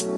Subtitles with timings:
[0.00, 0.16] Halo,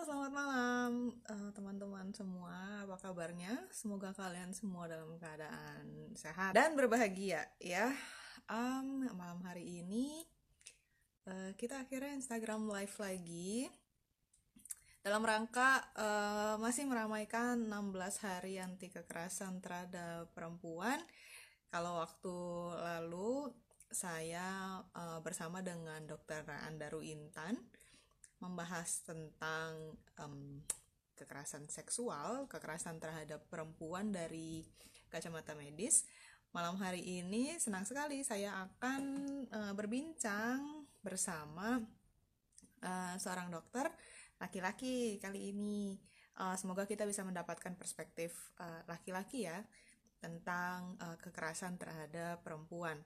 [0.00, 2.88] selamat malam eh, teman-teman semua.
[2.88, 3.52] Apa kabarnya?
[3.68, 7.92] Semoga kalian semua dalam keadaan sehat dan berbahagia ya.
[8.48, 10.24] Em, malam hari ini
[11.28, 13.68] eh, kita akhirnya Instagram live lagi
[15.02, 21.02] dalam rangka eh, masih meramaikan 16 hari anti kekerasan terhadap perempuan.
[21.74, 22.36] Kalau waktu
[22.78, 23.50] lalu
[23.90, 26.46] saya eh, bersama dengan Dr.
[26.70, 27.58] Andaru Intan
[28.38, 30.66] membahas tentang em,
[31.14, 34.66] kekerasan seksual, kekerasan terhadap perempuan dari
[35.06, 36.02] kacamata medis.
[36.50, 39.02] Malam hari ini senang sekali saya akan
[39.50, 41.82] eh, berbincang bersama
[42.82, 43.90] eh, seorang dokter
[44.42, 45.94] laki-laki kali ini.
[46.42, 49.62] Eh, semoga kita bisa mendapatkan perspektif eh, laki-laki ya
[50.18, 52.98] tentang eh, kekerasan terhadap perempuan.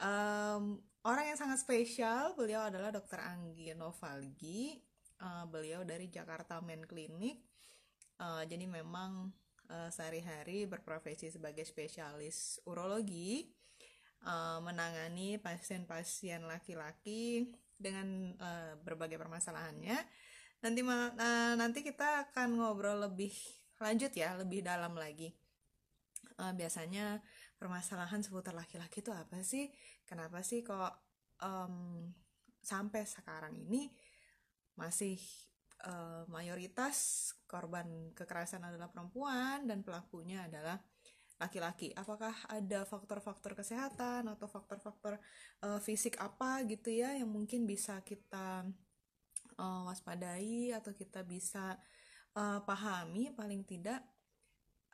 [0.00, 3.20] Em, orang yang sangat spesial, beliau adalah Dr.
[3.24, 4.76] Anggi Novalgi.
[5.20, 7.40] Eh, beliau dari Jakarta Men Clinic.
[8.20, 9.32] Eh, jadi memang
[9.72, 13.48] eh, sehari-hari berprofesi sebagai spesialis urologi,
[14.60, 17.48] menangani pasien-pasien laki-laki
[17.80, 19.96] dengan eh, berbagai permasalahannya.
[20.60, 23.32] Nanti eh, nanti kita akan ngobrol lebih
[23.80, 25.32] lanjut ya, lebih dalam lagi.
[26.40, 27.20] Eh, biasanya
[27.56, 29.72] permasalahan seputar laki-laki itu apa sih?
[30.04, 30.92] Kenapa sih kok
[31.40, 32.08] em,
[32.60, 33.88] sampai sekarang ini
[34.76, 35.16] masih
[35.84, 40.76] eh, mayoritas korban kekerasan adalah perempuan dan pelakunya adalah
[41.40, 41.92] laki-laki?
[41.96, 45.16] Apakah ada faktor-faktor kesehatan atau faktor-faktor
[45.64, 48.68] eh, fisik apa gitu ya yang mungkin bisa kita
[49.60, 51.76] eh, waspadai atau kita bisa
[52.32, 54.00] eh, pahami paling tidak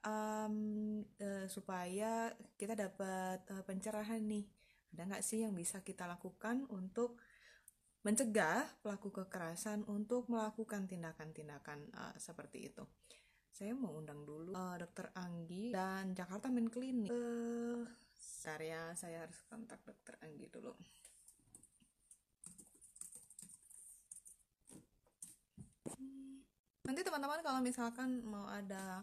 [0.03, 0.57] em,
[1.19, 4.47] eh, supaya kita dapat eh, pencerahan nih.
[4.97, 7.21] Ada nggak sih yang bisa kita lakukan untuk
[8.07, 12.85] mencegah pelaku kekerasan untuk melakukan tindakan-tindakan eh, seperti itu?
[13.51, 17.11] Saya mau undang dulu eh, Dokter Anggi dan Jakarta Men Clinic.
[17.11, 17.83] Eh,
[18.17, 20.71] sebentar ya, saya harus kontak Dokter Anggi dulu.
[26.87, 29.03] Nanti teman-teman kalau misalkan mau ada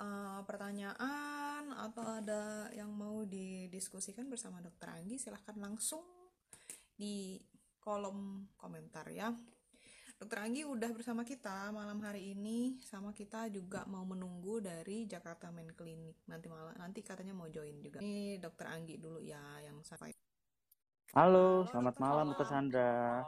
[0.00, 6.00] uh, pertanyaan atau ada yang mau didiskusikan bersama Dokter Anggi, silahkan langsung
[6.96, 7.36] di
[7.76, 9.28] kolom komentar ya.
[10.20, 15.48] Dokter Anggi udah bersama kita malam hari ini, sama kita juga mau menunggu dari Jakarta
[15.48, 16.76] Men Clinic nanti malam.
[16.76, 18.04] Nanti katanya mau join juga.
[18.04, 20.12] Ini Dokter Anggi dulu ya yang sampai
[21.10, 23.26] Halo, selamat malam Dokter Sandra.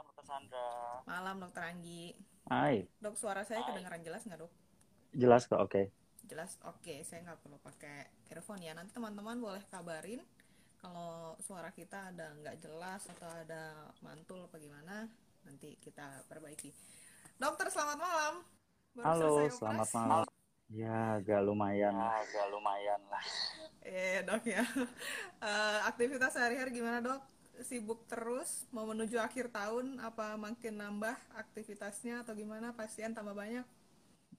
[1.03, 2.32] malam Dokter Anggi.
[2.49, 4.51] Hai, Dok, suara saya kedengaran jelas nggak dok?
[5.13, 5.81] jelas kok, oke.
[6.29, 7.97] jelas oke saya nggak perlu pakai
[8.31, 10.21] earphone ya nanti teman-teman boleh kabarin
[10.81, 13.63] kalau suara kita ada nggak jelas atau ada
[14.05, 14.95] mantul apa gimana
[15.47, 16.69] nanti kita perbaiki
[17.43, 18.35] dokter selamat malam
[18.93, 19.97] Baru Halo, selamat operasi.
[19.97, 20.27] malam.
[20.79, 21.95] Ya, agak lumayan.
[21.95, 23.25] agak lumayan lah.
[23.83, 24.63] eh dok ya
[25.43, 27.19] Eh, aktivitas sehari-hari gimana dok
[27.59, 33.61] sibuk terus mau menuju akhir tahun apa makin nambah aktivitasnya atau gimana pasien tambah banyak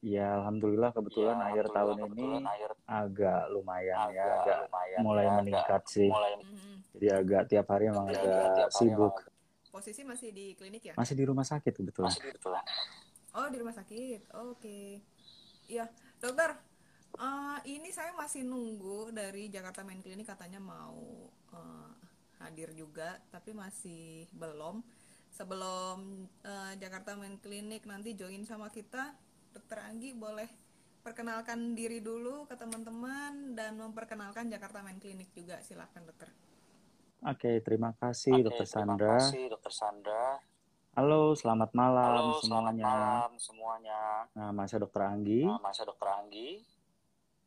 [0.03, 4.57] Ya, alhamdulillah kebetulan Ya, akhir tahun alhamdulillah ini kebetulan akhir agak lumayan ya, agak agak
[4.61, 6.11] lumayan mulai ya, agak meningkat sih.
[6.11, 6.75] mulai Mhm.
[6.93, 9.15] Jadi agak tiap hari emang Jadi agak agak tiap hari sibuk.
[9.71, 12.07] posisi masih di klinik ya Masih di rumah sakit kebetulan.
[12.07, 12.65] masih kebetulan.
[13.33, 14.21] Oh, di rumah sakit.
[14.45, 15.01] Oke.
[15.65, 15.89] Iya,
[16.19, 16.51] dokter.
[17.15, 21.01] eh, ini saya masih nunggu dari Jakarta Main Clinic katanya mau
[21.49, 21.91] eh,
[22.43, 24.83] hadir juga, tapi masih belum.
[25.35, 29.15] Sebelum eh, Jakarta Main Clinic nanti join sama kita,
[29.51, 30.47] Dokter Anggi boleh
[31.05, 35.61] perkenalkan diri dulu ke teman-teman dan memperkenalkan Jakarta Main Clinic juga.
[35.61, 36.33] Silahkan, dokter.
[37.25, 39.17] Oke, terima kasih Oke, Dokter terima Sandra.
[39.21, 40.27] kasih Dokter Sandra.
[40.95, 42.87] Halo, selamat malam Halo, selamat semuanya.
[42.87, 44.01] malam semuanya.
[44.39, 45.43] Nama saya Dokter Anggi.
[45.43, 46.49] Nama saya Dokter Anggi.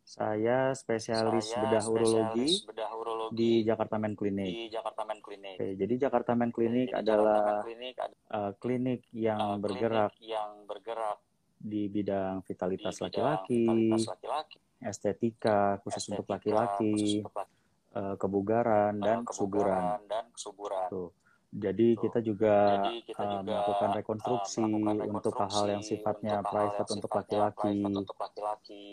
[0.07, 4.47] Saya spesialis Saya bedah urologi spesialis bedah urologi di Jakarta Men Clinic.
[4.47, 5.55] di Jakarta Men Clinic.
[5.59, 10.11] Oke, jadi Jakarta Men Clinic Jadi, adalah Men Clinic adalah uh, klinik yang uh, bergerak
[10.15, 11.17] klinik yang bergerak
[11.59, 13.67] di bidang vitalitas laki-laki,
[13.99, 17.51] laki-laki, estetika khusus untuk estetika, laki-laki, untuk laki,
[17.99, 19.75] uh, kebugaran uh, dan kesuburan.
[19.75, 20.87] kebugaran dan kesuburan.
[20.87, 21.09] Tuh.
[21.51, 22.01] Jadi Tuh.
[22.07, 26.35] kita juga Jadi kita uh, juga melakukan uh, rekonstruksi melakukan untuk hal-hal yang rekonstruksi sifatnya
[26.39, 27.67] untuk hal-hal yang sifatnya laki-laki.
[27.67, 28.87] private untuk laki-laki.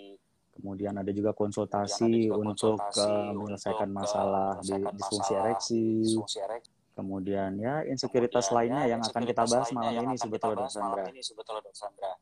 [0.54, 4.74] Kemudian ada juga Kemudian ada konsultasi juga untuk konsultasi uh, menyelesaikan untuk uh, masalah di
[4.94, 5.82] disfungsi masalah ereksi.
[6.06, 6.70] disfungsi ereksi.
[6.94, 10.70] Kemudian ya insekuritas Kemudian lainnya ya yang akan kita bahas malam ini sebetulnya Dok malam
[10.70, 11.04] Sandra.
[11.10, 12.12] ini sebetulnya Dok Sandra.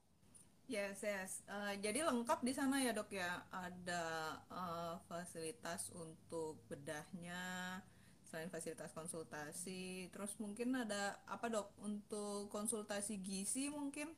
[0.72, 1.44] Yes, yes.
[1.44, 3.44] Eh, jadi lengkap di sana ya dok ya.
[3.52, 4.04] Ada
[4.48, 7.76] eh, fasilitas untuk bedahnya,
[8.24, 10.08] selain fasilitas konsultasi.
[10.08, 14.16] Terus mungkin ada apa dok untuk konsultasi gizi mungkin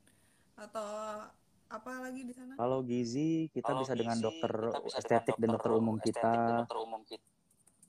[0.55, 1.27] atau
[1.69, 2.53] apa lagi di sana?
[2.55, 5.95] Kalau gizi kita Kalau bisa dengan gizi, dokter kita bisa estetik dengan dan dokter umum
[5.97, 6.33] estetik kita.
[6.45, 7.25] dan dokter umum kita.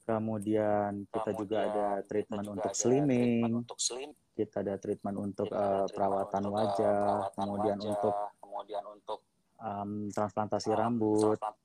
[0.06, 4.56] Kemudian kita juga Kemudian ada kita treatment juga untuk ada slimming, treatment untuk slim, kita
[4.62, 8.14] ada treatment untuk kita ada eh, treatment perawatan untuk, eh, wajah, perawatan kemudian wajah, untuk
[8.38, 9.18] kemudian untuk
[9.56, 11.64] em, transplantasi um, rambut, transplant-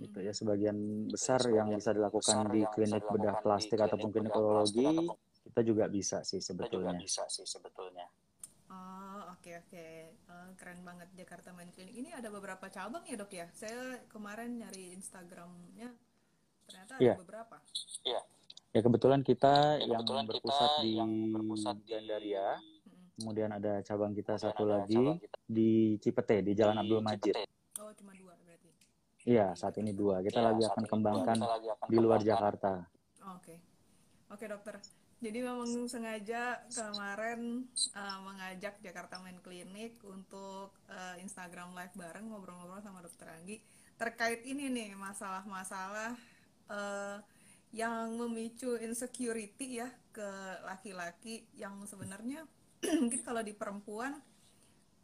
[0.00, 0.26] gitu Hmm.
[0.26, 0.32] ya.
[0.32, 0.76] Sebagian
[1.10, 4.64] besar sebagian yang bisa dilakukan besar di klinik bedah plastik ataupun klinik ataupun
[5.44, 6.96] kita juga bisa sih kita juga sebetulnya.
[6.96, 8.06] bisa sih sebetulnya.
[8.70, 9.86] Oh, oke oke.
[10.14, 11.90] Eh, keren banget Jakarta Mind Clinic.
[11.90, 13.46] Ini ada beberapa cabang ya, Dok ya?
[13.50, 15.90] Saya kemarin nyari Instagramnya
[16.70, 17.14] ternyata ada Iya.
[17.18, 17.56] beberapa.
[18.06, 18.22] Iya,
[18.70, 22.46] Ya kebetulan kita ya yang kebetulan kita berpusat di yang berpusat di Gandaria,
[23.18, 27.34] kemudian ada cabang kita kemudian satu lagi kita di Cipete di Jalan di Abdul Majid.
[27.34, 27.50] Cipete.
[27.82, 28.70] Oh, cuma dua berarti.
[29.26, 30.22] Iya, saat ini dua.
[30.22, 32.72] Kita Iya, lagi akan kembangkan Kita lagi akan di luar kembangkan Jakarta.
[33.26, 33.54] Oh, Oke.
[34.30, 34.74] Oke, dokter.
[35.20, 42.80] Jadi memang sengaja kemarin eh, mengajak Jakarta Mind Clinic untuk eh, Instagram live bareng ngobrol-ngobrol
[42.80, 43.60] sama dokter Anggi
[44.00, 46.16] terkait ini nih masalah-masalah
[46.72, 47.18] eh,
[47.76, 50.30] yang memicu insecurity ya ke
[50.64, 52.48] laki-laki yang sebenarnya
[53.04, 54.16] mungkin kalau di perempuan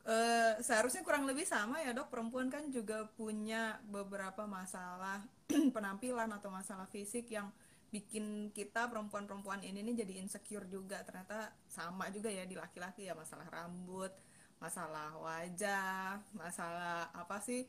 [0.09, 2.09] eh, seharusnya kurang lebih sama ya dok.
[2.09, 5.21] Perempuan kan juga punya beberapa masalah
[5.77, 7.53] penampilan atau masalah fisik yang
[7.97, 13.17] bikin kita perempuan-perempuan ini nih jadi insecure juga ternyata sama juga ya di laki-laki ya
[13.17, 14.13] masalah rambut
[14.61, 17.65] masalah wajah masalah apa sih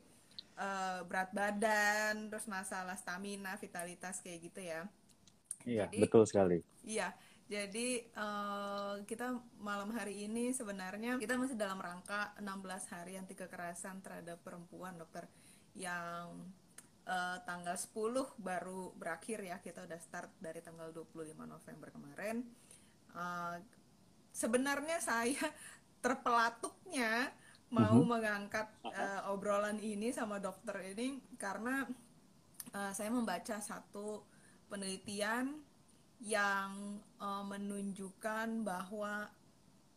[0.57, 4.83] eh, berat badan terus masalah stamina vitalitas kayak gitu ya
[5.68, 6.57] Iya, Jadi- betul sekali.
[6.88, 7.12] Iya,
[7.51, 14.00] jadi eh, kita malam hari ini sebenarnya kita masih dalam rangka 16 hari anti kekerasan
[14.00, 15.27] terhadap perempuan, dokter.
[15.75, 16.47] Yang
[17.07, 22.44] eh, tanggal 10 baru berakhir ya, kita udah start dari tanggal 25 November kemarin.
[23.15, 23.56] Eh,
[24.31, 25.39] sebenarnya saya
[26.04, 27.31] terpelatuknya
[27.69, 28.07] mau Mhm.
[28.07, 31.83] mengangkat eh, obrolan ini sama dokter ini karena
[32.71, 34.24] eh, saya membaca satu
[34.68, 35.63] penelitian
[36.19, 36.71] yang
[37.19, 39.27] eh, menunjukkan bahwa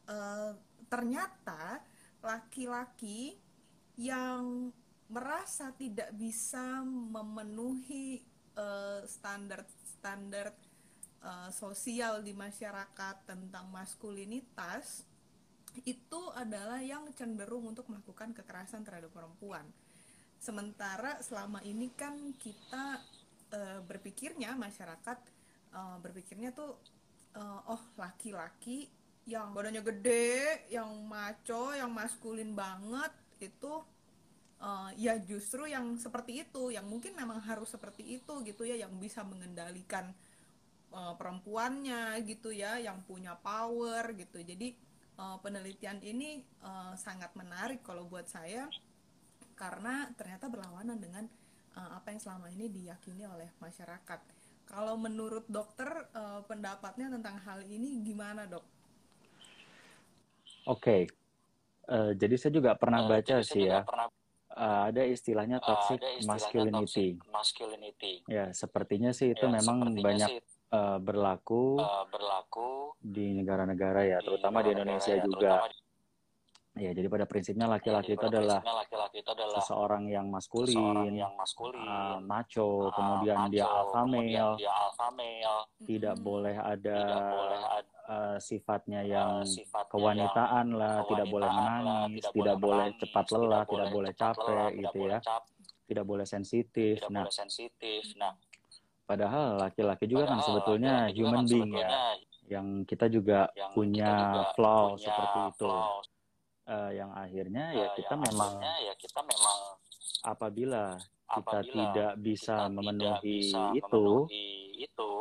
[0.07, 0.51] eh,
[0.87, 1.79] ternyata
[2.21, 3.39] laki-laki
[3.97, 4.73] yang
[5.11, 8.23] merasa tidak bisa memenuhi
[8.55, 10.55] eh, standar-standar
[11.21, 15.05] eh, sosial di masyarakat tentang maskulinitas
[15.87, 19.63] itu adalah yang cenderung untuk melakukan kekerasan terhadap perempuan.
[20.41, 23.03] Sementara selama ini kan kita
[23.53, 25.19] eh, berpikirnya masyarakat
[25.75, 26.79] eh, berpikirnya tuh
[27.35, 28.89] eh, oh laki-laki
[29.29, 33.85] yang badannya gede, yang maco, yang maskulin banget itu
[34.61, 38.93] eh, ya justru yang seperti itu, yang mungkin memang harus seperti itu gitu ya, yang
[39.01, 40.13] bisa mengendalikan
[40.93, 44.41] eh, perempuannya gitu ya, yang punya power gitu.
[44.41, 44.69] Jadi
[45.19, 48.69] eh, penelitian ini eh, sangat menarik kalau buat saya
[49.61, 51.29] karena ternyata berlawanan dengan
[51.77, 54.21] uh, apa yang selama ini diyakini oleh masyarakat.
[54.65, 58.65] Kalau menurut dokter uh, pendapatnya tentang hal ini gimana dok?
[60.71, 61.11] Oke.
[61.91, 64.07] Eh, jadi saya juga pernah baca sih ya, pernah
[64.61, 67.07] eh, ada istilahnya eh, toxic ada istilahnya masculinity.
[67.17, 68.13] toxic masculinity.
[68.29, 70.39] Ya, sepertinya sih itu Ya, memang banyak sih
[70.71, 72.69] eh, berlaku eh, berlaku
[73.01, 75.51] di negara-negara ya, di terutama di negara-negara Indonesia ya, juga.
[75.57, 75.89] terutama di-
[76.81, 81.05] Ya, jadi pada prinsipnya ya, laki-laki jadi itu adalah laki-laki itu adalah seseorang yang seseorang
[81.05, 85.57] maskulin, yang maskulin, eh, macho, eh, kemudian dia macho, alpha kemudian male, dia alpha male,
[85.85, 86.25] tidak Mm-mm.
[86.25, 91.51] boleh ada tidak boleh ada eh, sifatnya eh, yang sifatnya yang kewanitaan lah, tidak boleh
[91.53, 94.69] kewanitaan lah, menangis, tidak tidak boleh menangis, cepat tidak lelah, tidak boleh boleh capek lelah,
[94.73, 95.43] tidak gitu boleh ya, cap,
[95.85, 96.95] tidak boleh sensitif.
[96.97, 98.03] tidak Nah, boleh sensitif.
[98.17, 98.33] Nah,
[99.05, 102.03] padahal laki-laki juga kan padahal sebetulnya laki-laki juga human kan being ya, sebetulnya
[102.51, 105.67] yang kita juga yang kita punya juga flaw punya seperti itu.
[105.71, 106.07] flaws,
[106.71, 109.59] Eh, yang akhirnya ya eh, kita yang memang ya kita memang
[110.23, 110.95] apabila
[111.27, 114.47] kita apabila tidak bisa kita tidak memenuhi bisa itu, memenuhi
[114.79, 115.13] itu,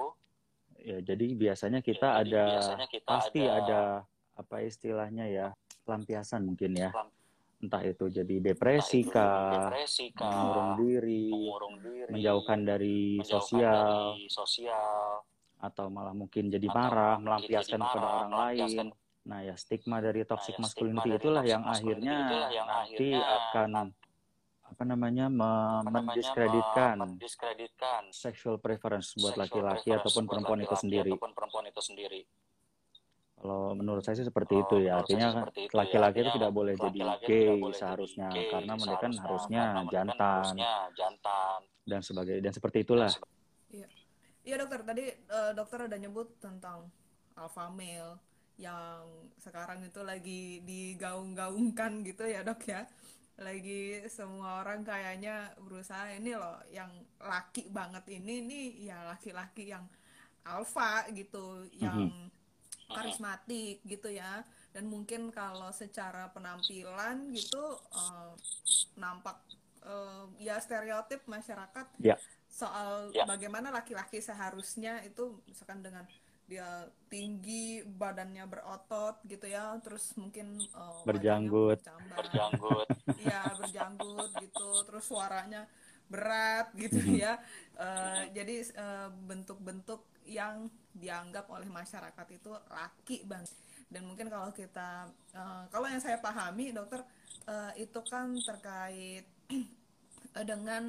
[0.77, 3.82] ya jadi biasanya ya, kita jadi ada biasanya kita pasti ada ada
[4.38, 5.48] apa istilahnya ya
[5.89, 6.94] pelampiasan mungkin ya,
[7.65, 14.25] entah itu jadi depresi kah, depresi mengurung diri, mengurung diri, menjauhkan dari menjauhkan sosial, dari
[14.29, 15.25] sosial,
[15.65, 18.88] atau malah mungkin jadi atau marah, mungkin jadi melampiaskan kepada marah, orang melampiaskan.
[18.94, 19.08] lain.
[19.29, 22.50] Nah, ya stigma dari Nah, toxic ya stigma masculinity dari itulah toxic yang akhirnya itulah
[22.50, 23.69] yang nanti akhirnya akan
[24.69, 25.45] apa namanya me-
[25.81, 31.12] apa namanya mendiskreditkan mendiskreditkan sexual preference buat laki-laki ataupun buat perempuan itu laki-laki sendiri.
[31.13, 32.21] ataupun perempuan itu sendiri.
[33.39, 34.93] Kalau menurut saya sih seperti Oh, itu ya.
[35.00, 35.79] Artinya sih seperti itu ya.
[35.79, 39.12] laki-laki itu tidak boleh jadi laki-laki itu gay boleh jadi seharusnya gay karena mereka kan
[39.15, 43.12] seharusnya, harusnya kan jantan harusnya jantan dan sebagai dan seperti itulah.
[44.39, 46.89] Iya dokter, tadi eh, dokter ada nyebut tentang
[47.38, 48.17] alpha male
[48.59, 49.07] yang
[49.39, 52.83] sekarang itu lagi digaung-gaungkan gitu ya dok ya.
[53.39, 56.91] Lagi semua orang kayaknya berusaha ini loh yang
[57.23, 59.87] laki banget ini nih ya laki-laki yang
[60.43, 62.11] alpha gitu, yang
[62.91, 64.43] karismatik gitu ya.
[64.75, 67.63] Dan mungkin kalau secara penampilan gitu
[67.95, 68.33] eh,
[68.99, 69.39] nampak
[69.87, 72.19] eh, ya stereotip masyarakat Ya.
[72.51, 73.23] soal Ya.
[73.23, 76.03] bagaimana laki-laki seharusnya itu misalkan dengan
[76.50, 76.70] dia
[77.13, 81.79] tinggi badannya berotot gitu ya terus mungkin uh, Berjanggut.
[82.12, 82.88] berjanggut
[83.24, 85.62] Iya berjanggut gitu terus suaranya
[86.10, 87.22] berat gitu Mhm.
[87.22, 87.34] ya
[87.79, 93.48] Eh, jadi eh, bentuk-bentuk yang dianggap oleh masyarakat itu laki banget
[93.88, 97.00] dan mungkin kalau kita eh, kalau yang saya pahami dokter
[97.48, 99.24] eh, itu kan terkait
[100.50, 100.84] dengan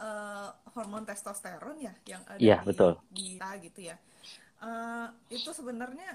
[0.00, 2.92] eh, hormon testosteron ya yang ada di betul.
[3.10, 3.96] di kita gitu ya
[4.62, 6.14] Eh, itu sebenarnya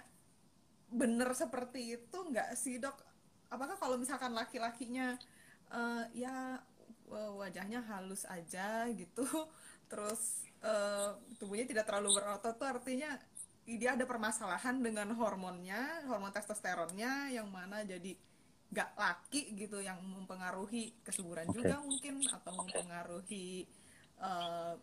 [0.88, 2.96] benar seperti itu nggak sih dok
[3.51, 5.20] apakah kalau misalkan laki-lakinya
[5.68, 6.56] eh, ya
[7.12, 9.27] wajahnya halus aja gitu
[9.92, 13.20] terus eh, tubuhnya tidak terlalu berotot tuh artinya
[13.68, 18.16] dia ada permasalahan dengan hormonnya hormon testosteronnya yang mana jadi
[18.72, 21.60] nggak laki gitu yang mempengaruhi kesuburan Oke.
[21.60, 23.68] juga mungkin atau mempengaruhi
[24.24, 24.74] eh,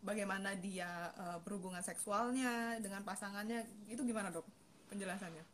[0.00, 4.44] bagaimana dia eh, berhubungan seksualnya dengan pasangannya itu gimana dok
[4.88, 5.44] penjelasannya?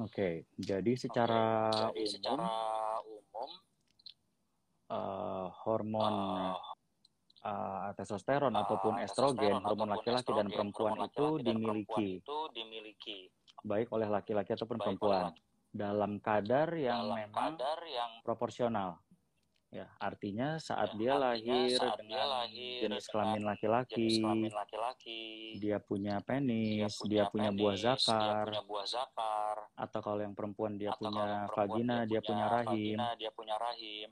[0.00, 2.48] Oke, jadi secara Oke, jadi umum secara
[3.04, 3.50] umum
[4.88, 6.14] eh, hormon
[7.44, 11.56] eh, eh, testosteron eh, ataupun estrogen, testosteron hormon laki-laki dan perempuan hormon itu laki-laki dan
[11.60, 12.08] perempuan dimiliki.
[12.20, 13.18] itu dimiliki.
[13.60, 15.32] Baik oleh laki-laki ataupun baik perempuan.
[15.32, 18.98] oleh dalam kadar yang dalam memang kadar yang proporsional.
[19.70, 24.06] Ya, artinya saat Ya, dia artinya lahir saat dia dengan lahir jenis kelamin laki-laki,
[25.62, 30.00] dia punya dia penis, punya dia punya buah penis, dia zakar, punya buah zakar atau
[30.02, 32.66] kalau yang perempuan dia punya perempuan vagina, dia punya rahim.
[32.66, 34.08] vagina, dia punya rahim.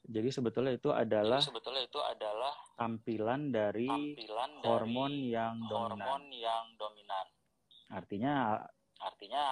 [0.00, 6.08] Jadi sebetulnya itu Jadi adalah sebetulnya itu adalah tampilan dari tampilan hormon dari yang dominan.
[6.08, 7.26] hormon yang dominan.
[7.92, 8.34] Artinya
[9.00, 9.44] Artinya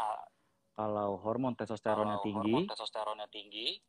[0.72, 3.80] kalau hormon testosteronnya kalau tinggi, hormon testosteronnya tinggi,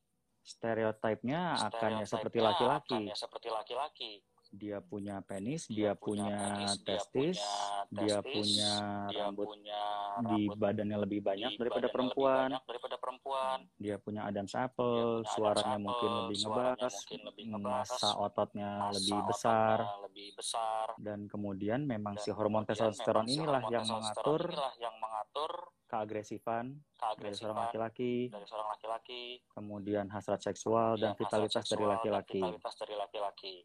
[0.50, 2.98] stereotipnya akan ya seperti stereotipnya laki-laki.
[2.98, 4.12] akan ya seperti laki-laki.
[4.50, 8.74] Dia punya penis, Dia dia punya penis, dia testis, punya dia testis, punya
[9.10, 9.82] Dia rambut punya
[10.20, 12.50] di badannya lebih banyak di daripada perempuan.
[12.50, 13.58] lebih banyak daripada perempuan.
[13.78, 18.10] Dia punya Adam's Dia apple, punya suaranya apple, lebih suaranya ngebas, mungkin lebih ngebas, massa
[18.18, 19.78] ototnya massa lebih ototnya besar,
[20.10, 20.86] lebih besar.
[20.98, 24.42] dan kemudian memang Dan si hormon testosteron si inilah yang mengatur
[24.82, 25.52] yang mengatur
[25.90, 32.42] keagresifan dari keagresivan seorang laki-laki, dari seorang laki-laki, kemudian hasrat seksual dan vitalitas dari laki-laki.
[32.46, 33.56] vitalitas dari laki-laki.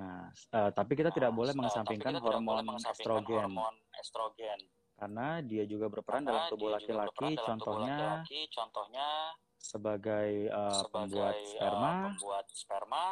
[0.00, 3.44] Nah, eh, tapi kita Nah, tidak boleh eh, mengesampingkan boleh hormon estrogen.
[3.44, 4.60] hormon estrogen.
[4.96, 9.08] Karena dia juga berperan dalam karena tubuh laki-laki, dalam tubuh contohnya laki-laki, contohnya
[9.60, 13.06] sebagai eh, pembuat sebagai eh, sperma, pembuat sperma,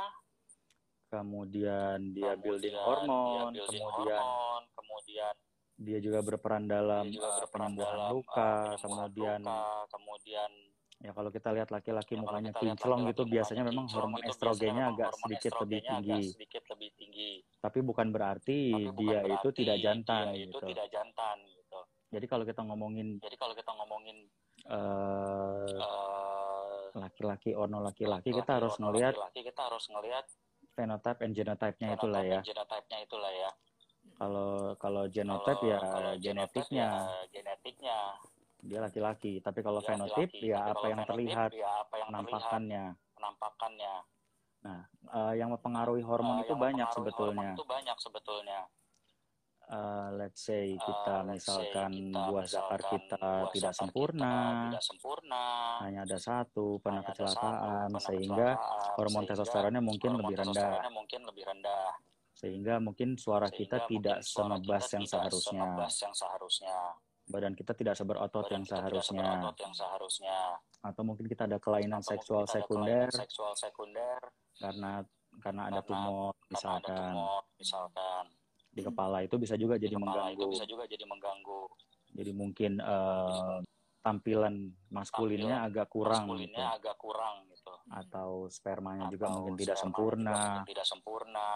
[1.09, 5.35] kemudian dia building kemudian hormon, dia building kemudian hormon, kemudian
[5.78, 10.50] dia juga berperan dalam dia juga berperan dalam luka, penyembuhan kemudian luka, kemudian
[10.99, 14.26] ya kalau kita lihat laki-laki ya mukanya kinclong gitu biasanya mukanya memang kinclong hormon gitu
[14.26, 16.35] biasanya estrogennya memang agak hormon sedikit lebih estrogennya agak tinggi.
[16.35, 17.31] sedikit lebih tinggi.
[17.62, 20.67] Tapi bukan berarti Tapi bukan dia itu berarti tidak jantan dia itu gitu.
[20.67, 21.81] tidak jantan gitu.
[22.09, 24.17] Jadi kalau kita ngomongin Jadi kalau kita ngomongin
[24.67, 30.26] eh, eh, laki-laki orno laki-laki laki-laki kita harus ngelihat kita harus ngelihat
[30.75, 32.40] phenotype and genotype-nya itulah ya.
[32.43, 33.50] genotype-nya itulah ya.
[34.19, 37.99] Kalau kalau Kalau genotype ya kalau genetiknya ya genetiknya
[38.68, 40.50] dia laki-laki, tapi kalau dia fenotip laki-laki.
[40.52, 42.84] ya Tapi apa kalau yang fenotip terlihat ya apa yang terlihat penampakannya.
[43.16, 43.94] penampakannya.
[44.58, 44.80] Nah,
[45.14, 47.50] eh, yang mempengaruhi hormon Eh, itu yang banyak sebetulnya.
[47.50, 48.60] Hormon itu banyak sebetulnya.
[49.68, 53.84] Eh, let's say Eh, kita let's say misalkan kita buah zakar kita buah tidak zakar
[53.84, 55.44] sempurna, kita tidak sempurna,
[55.84, 60.20] hanya ada satu, pernah hanya satu, kecelakaan, pernah sehingga kecelakaan, hormon sehingga testosteronnya mungkin hormon
[60.25, 61.88] lebih rendah, mungkin lebih rendah.
[62.32, 65.66] sehingga mungkin suara kita Sehingga tidak mungkin sengebas kita yang tidak seharusnya,
[66.00, 66.76] yang seharusnya.
[67.28, 70.38] Badan kita tidak seberotot Badan yang seharusnya, seberotot yang seharusnya.
[70.80, 74.20] atau mungkin kita ada kelainan Atau seksual ada sekunder kelainan seksual sekunder
[74.58, 74.92] karena
[75.38, 78.25] karena ada tumor karena ada misalkan tumor misalkan
[78.78, 80.49] di kepala itu bisa juga di jadi kepala itu mengganggu.
[80.54, 81.62] bisa juga jadi mengganggu.
[82.14, 83.58] Jadi mungkin eh,
[84.02, 84.54] tampilan
[84.88, 86.30] maskulinnya Tampilan agak kurang gitu.
[86.30, 87.75] Maskulinnya agak kurang gitu.
[87.90, 90.32] Atau spermanya juga Atau mungkin tidak sperma juga sempurna.
[90.38, 91.49] mungkin tidak sempurna.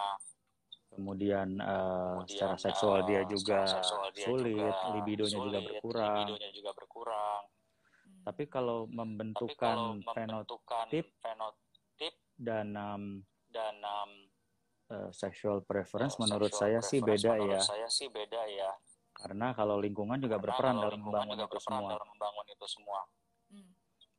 [0.93, 5.63] Kemudian eh, Kemudian, secara seksual eh, dia juga seksual dia sulit, juga libidonya juga sulit,
[5.73, 6.17] berkurang.
[6.17, 7.43] libidonya juga berkurang.
[7.49, 8.23] Hmm.
[8.23, 10.87] Tapi kalau Tapi membentukan kalau fenotip membentukan
[11.19, 13.05] fenotip dan um,
[13.53, 14.13] dan um,
[14.93, 17.61] eh, sexual preference, eh, menurut sexual saya sih preference beda menurut ya.
[17.65, 18.73] saya sih beda ya.
[19.13, 21.91] Karena kalau lingkungan juga Karena berperan kalau dalam lingkungan membangun juga itu berperan semua.
[21.93, 23.01] dalam membangun itu semua.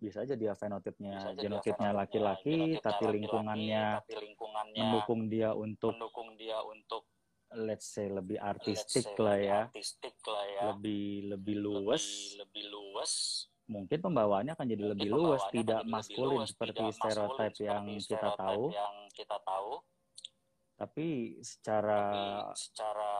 [0.03, 6.36] Bisa aja dia fenotipnya, aja genotipnya laki-laki, tapi lingkungannya tapi lingkungannya mendukung dia untuk mendukung
[6.36, 7.07] dia untuk
[7.55, 10.62] let's say lebih artistik say, lah ya, artistik lah ya.
[10.75, 12.36] lebih lebih luwes.
[12.36, 13.13] lebih, lebih luwes
[13.63, 18.29] Mungkin pembawaannya akan jadi Mungkin lebih luwes, tidak maskulin seperti tidak stereotip seperti yang kita
[18.36, 19.72] tahu, yang kita tahu
[20.74, 22.01] tapi secara
[22.51, 23.12] tapi secara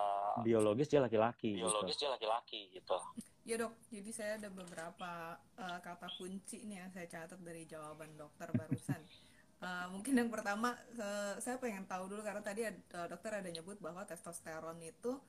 [0.42, 2.02] biologis dia laki-laki biologis gitu.
[2.04, 2.98] dia laki-laki gitu
[3.44, 8.16] Ya dok, jadi saya ada beberapa uh, kata kunci nih yang saya catat dari jawaban
[8.16, 9.04] dokter barusan.
[9.60, 13.50] Uh, mungkin yang pertama uh, saya pengen tahu dulu karena tadi ad- uh, dokter ada
[13.52, 15.20] nyebut bahwa testosteron itu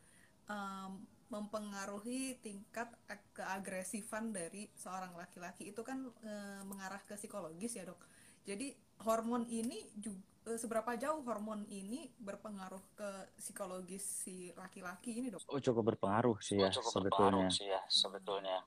[0.47, 7.83] um, mempengaruhi tingkat ag- keagresifan dari seorang laki-laki itu kan uh, mengarah ke psikologis ya
[7.83, 7.99] dok.
[8.47, 15.41] Jadi hormon ini juga seberapa jauh hormon ini berpengaruh ke psikologis si laki-laki ini dok?
[15.47, 17.09] Oh cukup berpengaruh sih ya Oh, cukup sebetulnya.
[17.09, 18.59] berpengaruh sih ya sebetulnya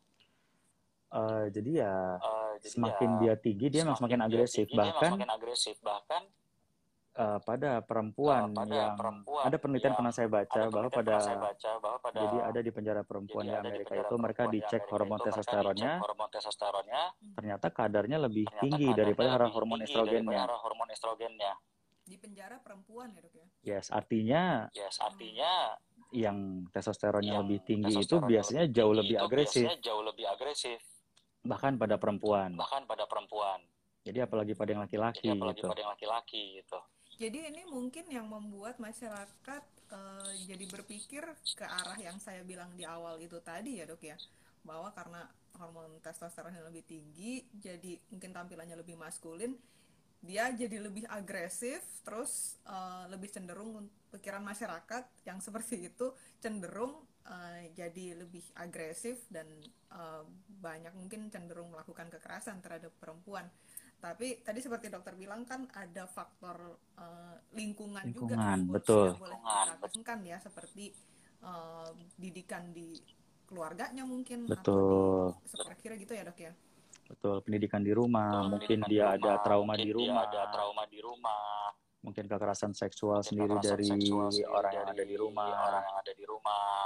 [1.08, 4.66] Eh, jadi ya Eh, jadi semakin ya, dia tinggi dia semakin dia agresif.
[4.66, 6.22] tinggi, dia memang Bahkan semakin agresif bahkan
[7.18, 11.16] eh, pada perempuan eh, pada yang perempuan ada penelitian yang pernah saya baca bahwa pada
[11.18, 14.56] saya baca bahwa pada jadi ada di penjara perempuan di Amerika penjara itu mereka perempuan
[14.56, 17.02] dicek Amerika hormon itu mereka testosteronnya dicek hormon testosteronnya
[17.34, 20.38] ternyata kadarnya lebih ternyata tinggi kadarnya daripada lebih hormon tinggi estrogennya.
[20.38, 21.54] daripada hormon estrogennya
[22.08, 23.48] Di penjara perempuan ya dok ya?
[23.68, 25.76] Yes, artinya yes artinya
[26.16, 29.78] yang testosteronnya yang lebih tinggi itu testosteronnya biasanya lebih jauh tinggi lebih itu agresif biasanya
[29.84, 30.80] jauh lebih agresif
[31.48, 32.50] bahkan pada perempuan.
[32.56, 33.60] bahkan pada perempuan
[34.08, 35.68] Jadi apalagi pada yang laki-laki jadi apalagi gitu.
[35.68, 36.80] pada yang laki-laki gitu
[37.18, 41.26] Jadi ini mungkin yang membuat masyarakat eh, jadi berpikir
[41.58, 44.14] ke arah yang saya bilang di awal itu tadi ya dok ya,
[44.62, 45.26] bahwa karena
[45.58, 49.58] hormon testosteron yang lebih tinggi, jadi mungkin tampilannya lebih maskulin,
[50.22, 57.74] dia jadi lebih agresif, terus eh, lebih cenderung pikiran masyarakat yang seperti itu cenderung eh,
[57.74, 59.50] jadi lebih agresif dan
[59.90, 60.24] eh,
[60.62, 63.50] banyak mungkin cenderung melakukan kekerasan terhadap perempuan.
[63.98, 69.08] Tapi tadi seperti dokter bilang kan ada faktor eh, lingkungan, juga Lingkungan, yang boleh- betul.
[69.10, 70.86] yang boleh Lingkungan, kita ya seperti
[71.42, 72.94] eh, didikan di
[73.48, 75.32] keluarganya mungkin Betul.
[75.32, 76.52] atau di kira gitu ya dok ya.
[77.08, 80.24] Betul, pendidikan di rumah, Betul, mungkin dia di ada rumah, trauma mungkin di dia rumah,
[80.28, 81.46] ada trauma di rumah.
[82.04, 85.84] Mungkin kekerasan seksual mungkin sendiri kekerasan dari seksual sendiri orang yang ada di rumah, orang
[85.88, 86.82] yang ada di rumah.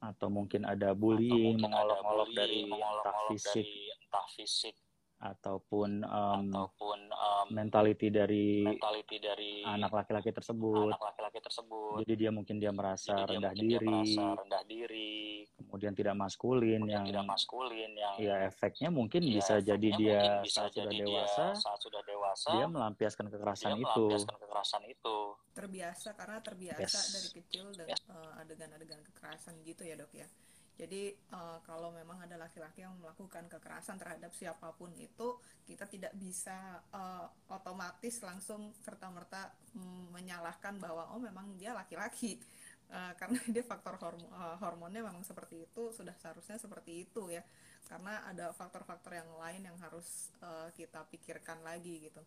[0.00, 3.54] Atau mungkin ada bullying, mungkin ada mengolok-olok dari entah mengolok-olok fisik.
[3.62, 4.74] dari entah fisik
[5.20, 10.88] ataupun em, ataupun um, mentality dari mentality dari anak laki-laki tersebut.
[10.96, 12.00] anak laki-laki tersebut.
[12.02, 15.20] Jadi dia mungkin dia merasa Jadi dia rendah dia diri, merasa rendah diri,
[15.60, 20.20] kemudian tidak maskulin kemudian yang tidak maskulin yang ya efeknya mungkin ya, bisa jadi dia
[20.40, 23.84] bisa saat sudah jadi dia dewasa saat sudah dewasa dia melampiaskan kekerasan dia itu.
[23.84, 25.16] melampiaskan kekerasan itu.
[25.50, 27.12] terbiasa karena terbiasa Yes.
[27.12, 30.24] dari kecil dengan eh, adegan-adegan kekerasan gitu ya dok ya.
[30.80, 35.36] Jadi eh, kalau memang ada laki-laki yang melakukan kekerasan terhadap siapa pun itu
[35.68, 42.40] kita tidak bisa eh, otomatis langsung serta-merta mm, menyalahkan bahwa oh memang dia laki-laki
[42.90, 47.42] Eh, karena dia faktor eh, hormonnya memang seperti itu sudah seharusnya seperti itu ya
[47.86, 52.18] karena ada faktor-faktor yang lain yang harus eh, kita pikirkan lagi gitu.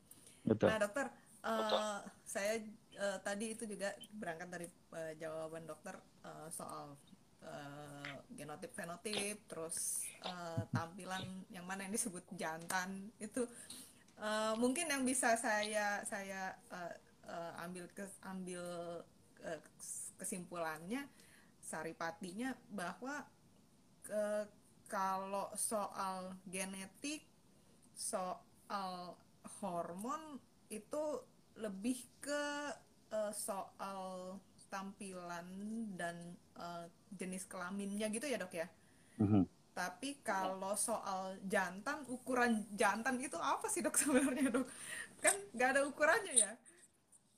[0.48, 0.72] Betul.
[0.72, 1.12] Nah dokter,
[1.44, 1.80] Betul.
[2.24, 2.64] saya
[2.96, 6.96] eh, tadi itu juga berangkat dari eh, jawaban dokter eh, soal
[7.44, 13.46] eh, genotip fenotip, terus eh, tampilan yang mana yang disebut jantan itu
[14.20, 16.96] eh, mungkin yang bisa saya saya eh,
[17.28, 18.64] eh, ambil ke ambil
[19.44, 19.62] eh,
[20.18, 21.08] kesimpulannya
[21.64, 23.24] saripatinya bahwa
[24.04, 24.48] ke
[24.92, 27.24] kalau soal genetik
[27.96, 29.16] soal
[29.64, 30.38] hormon
[30.70, 31.24] itu
[31.58, 32.46] lebih ke
[33.14, 34.38] eh, soal
[34.74, 35.46] tampilan
[35.94, 38.68] dan eh, jenis kelaminnya gitu ya dok ya
[39.18, 39.46] Mhm.
[39.74, 44.66] tapi kalau soal jantan ukuran jantan itu apa sih dok sebenarnya dok
[45.20, 46.54] kan nggak ada ukurannya ya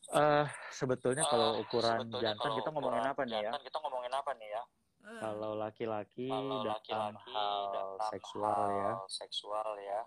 [0.06, 3.41] Eh, sebetulnya kalau Eh, ukuran sebetulnya jantan kalau kita ngomongin ukuran apa nih ya?
[3.41, 4.63] jantan kita ngomongin apa nih ya?
[5.06, 10.01] Eh, Kalau laki-laki Kalau dalam laki-laki hal dalam seksual ya, hal seksual ya,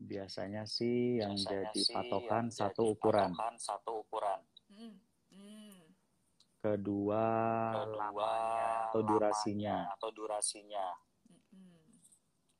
[0.00, 3.30] biasanya sih yang biasanya jadi sih patokan yang satu jadi ukuran.
[3.30, 4.40] patokan satu ukuran.
[4.72, 4.92] mm,
[5.36, 5.67] mm.
[6.58, 7.24] Kedua,
[7.70, 9.76] Kedua, lamanya atau durasinya.
[9.78, 10.86] lamanya atau durasinya.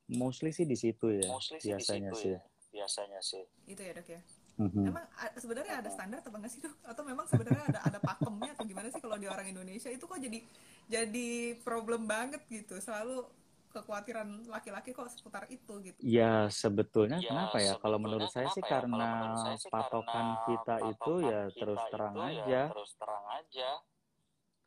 [0.09, 2.33] Mostly sih di situ ya, Mostly sih di biasanya situ sih.
[2.33, 2.41] ya,
[2.73, 3.43] biasanya sih.
[3.69, 4.21] itu ya dok ya
[4.59, 4.91] Mhm.
[4.91, 5.05] Emang
[5.39, 6.75] sebenarnya ada standar atau enggak sih dok?
[6.83, 8.91] Atau memang sebenarnya ada ada pakemnya atau gimana?
[9.29, 10.39] orang Indonesia itu kok jadi
[10.89, 11.29] jadi
[11.63, 13.23] problem banget gitu selalu
[13.69, 17.73] kekhawatiran laki-laki kok seputar itu gitu Ya, sebetulnya Ya, kenapa ya?
[17.77, 18.81] Kalau menurut saya sih ya?
[18.81, 22.27] Kalau karena saya sih patokan karena kita itu patokan ya kita terus terang itu ya
[22.27, 23.69] aja terus terang aja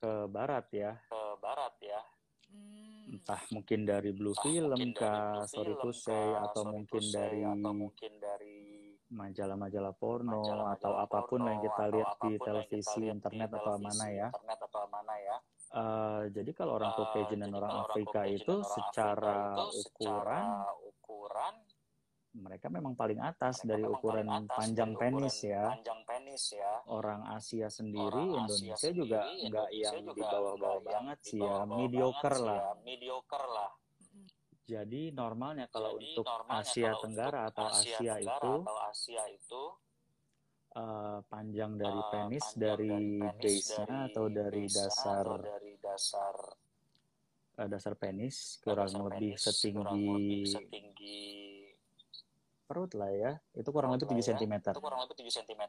[0.02, 0.92] ke barat ya.
[1.06, 2.02] ke barat ya.
[2.50, 3.14] Hmm.
[3.14, 7.40] Entah mungkin dari Blue Entah Film kah, Sorry to Say, atau Sorry mungkin Say, dari
[7.46, 8.58] atau mungkin dari
[9.12, 12.98] majalah-majalah porno majalah-majalah atau apa pun porno yang kita atau lihat di kita televisi, lihat
[12.98, 14.28] di internet atau televisi, mana ya.
[14.32, 15.36] internet atau mana ya.
[15.72, 18.72] Eh, jadi kalau orang Eh, Caucasian dan jadi orang kalau orang Afrika itu dan orang
[18.74, 20.36] secara Afrika itu ukuran secara
[20.68, 20.91] ukuran
[22.32, 25.64] mereka memang paling atas mereka dari ukuran atas panjang dari penis ukuran ya.
[25.76, 26.72] Panjang penis ya.
[26.88, 30.92] Orang Asia sendiri, Orang Asia Indonesia juga sendiri, nggak Indonesia yang juga di bawah-bawah nggak
[30.96, 32.56] banget sih ya, bawah-bawah mediocre lah.
[32.56, 33.72] ya, mediocre lah.
[34.62, 38.54] Jadi normalnya kalau Jadi untuk normalnya Asia kalau Tenggara untuk atau Asia Asia Tenggara itu
[38.64, 39.62] atau Asia itu
[40.72, 46.36] eh, panjang dari eh, penis panjang dari dari base-nya atau dari dasar atau dari dasar
[47.60, 51.51] eh, dasar penis kurang dasar lebih penis kurang setinggi lebih setinggi
[52.72, 53.32] perut lah ya.
[53.52, 54.32] Itu kurang lebih lah 7 ya.
[54.32, 55.62] cm Itu kurang lebih 7 cm.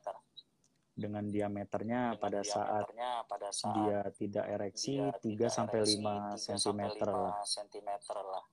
[0.93, 5.79] dengan diameternya Dengan pada saat diameternya pada saat dia tidak ereksi dia 3 tidak sampai
[5.83, 7.35] ereksi 5 3 cm sampai 5 lah.
[7.43, 7.89] cm
[8.23, 8.43] lah.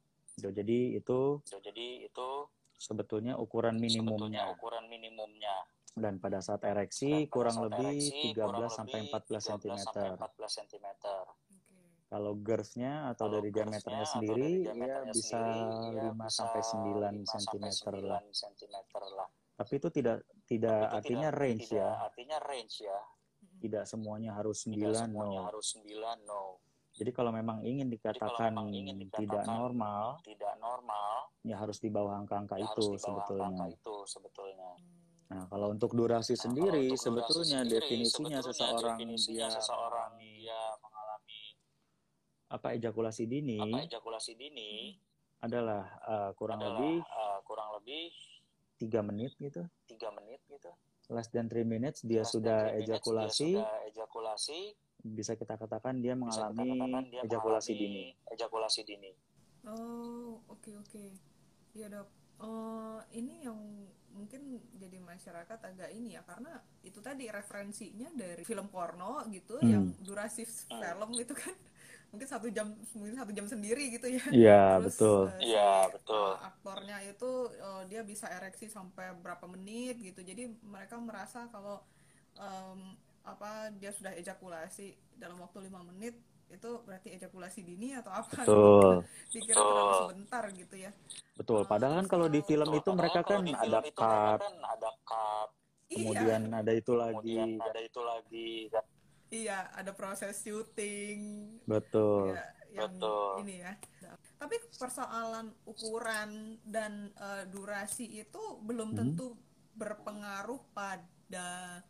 [0.40, 2.28] Jadi itu jadi itu
[2.80, 4.42] sebetulnya ukuran sebetulnya minimumnya.
[4.56, 5.54] ukuran minimumnya.
[5.94, 9.20] Dan pada saat Dan ereksi pada kurang saat lebih ereksi 13 kurang sampai lebih 14
[9.20, 9.78] 13 cm.
[9.84, 10.86] sampai 14 cm.
[12.10, 16.62] Kalau girth-nya atau Kalau dari diameternya sendiri dari ya bisa sendiri ya 5 bisa sampai
[16.66, 17.66] 9 5 sampai cm
[18.02, 18.20] lah.
[18.26, 18.76] 9 cm
[19.14, 19.28] lah.
[19.54, 20.16] Tapi itu tidak
[20.50, 21.90] tidak Tapi itu artinya tidak range tidak ya.
[22.02, 22.98] artinya range ya.
[23.60, 25.46] Tidak semuanya harus Tidak 9 semuanya no.
[25.46, 26.42] harus 9 no.
[26.90, 31.14] Jadi kalau memang ingin dikatakan memang ingin tidak dikatakan normal, tidak normal,
[31.46, 33.46] ya harus di bawah angka-angka ya itu harus di bawah sebetulnya.
[33.46, 34.70] angka itu sebetulnya.
[34.74, 34.98] Hmm.
[35.30, 39.46] Nah, kalau untuk durasi Nah, kalau sendiri, untuk durasi sebetulnya sendiri, definisinya sebetulnya seseorang definisinya
[39.46, 40.60] dia seseorang dia
[42.50, 44.98] apa ejakulasi dini apa ejakulasi dini
[45.40, 48.10] adalah uh, kurang adalah lebih uh, kurang lebih
[48.80, 50.68] tiga menit gitu, tiga menit gitu.
[51.12, 54.60] less than three minutes dia Less sudah minutes dia ejakulasi, sudah ejakulasi,
[55.04, 58.04] bisa kita katakan dia kita mengalami katakan dia ejakulasi mengalami dini.
[58.32, 59.10] ejakulasi dini.
[59.68, 61.04] Oh, oke oke.
[61.76, 62.08] Iya dok.
[62.40, 63.58] Eh, ini yang
[64.16, 69.68] mungkin jadi masyarakat agak ini ya karena itu tadi referensinya dari film porno gitu Hmm.
[69.68, 71.52] yang durasi film itu kan
[72.10, 74.22] mungkin satu jam mungkin satu jam sendiri gitu ya.
[74.30, 75.20] Iya, Terus betul.
[75.26, 76.28] eh, si Iya, betul.
[76.34, 80.20] eh, aktornya itu eh, dia bisa ereksi sampai berapa menit gitu.
[80.22, 81.78] Jadi mereka merasa kalau
[82.34, 86.16] em, apa dia sudah ejakulasi dalam waktu lima menit
[86.50, 88.58] itu berarti ejakulasi dini atau apa gitu.
[88.58, 88.96] Betul.
[89.30, 89.98] Terlalu Betul.
[90.02, 90.90] sebentar gitu ya.
[91.38, 91.60] Betul.
[91.64, 95.48] Padahal kan kalau di kalau film Betul, itu mereka kan ada cut, kan ada cut,
[95.88, 97.38] iya, kemudian ada itu lagi.
[97.38, 98.84] kemudian ada itu lagi kan.
[99.30, 101.18] Iya ada proses syuting
[101.64, 102.34] Betul.
[102.34, 103.42] ya yang Betul.
[103.42, 103.74] ini ya.
[104.38, 108.98] Tapi persoalan ukuran dan eh, durasi itu belum Hmm.
[108.98, 109.34] tentu
[109.74, 111.82] berpengaruh pada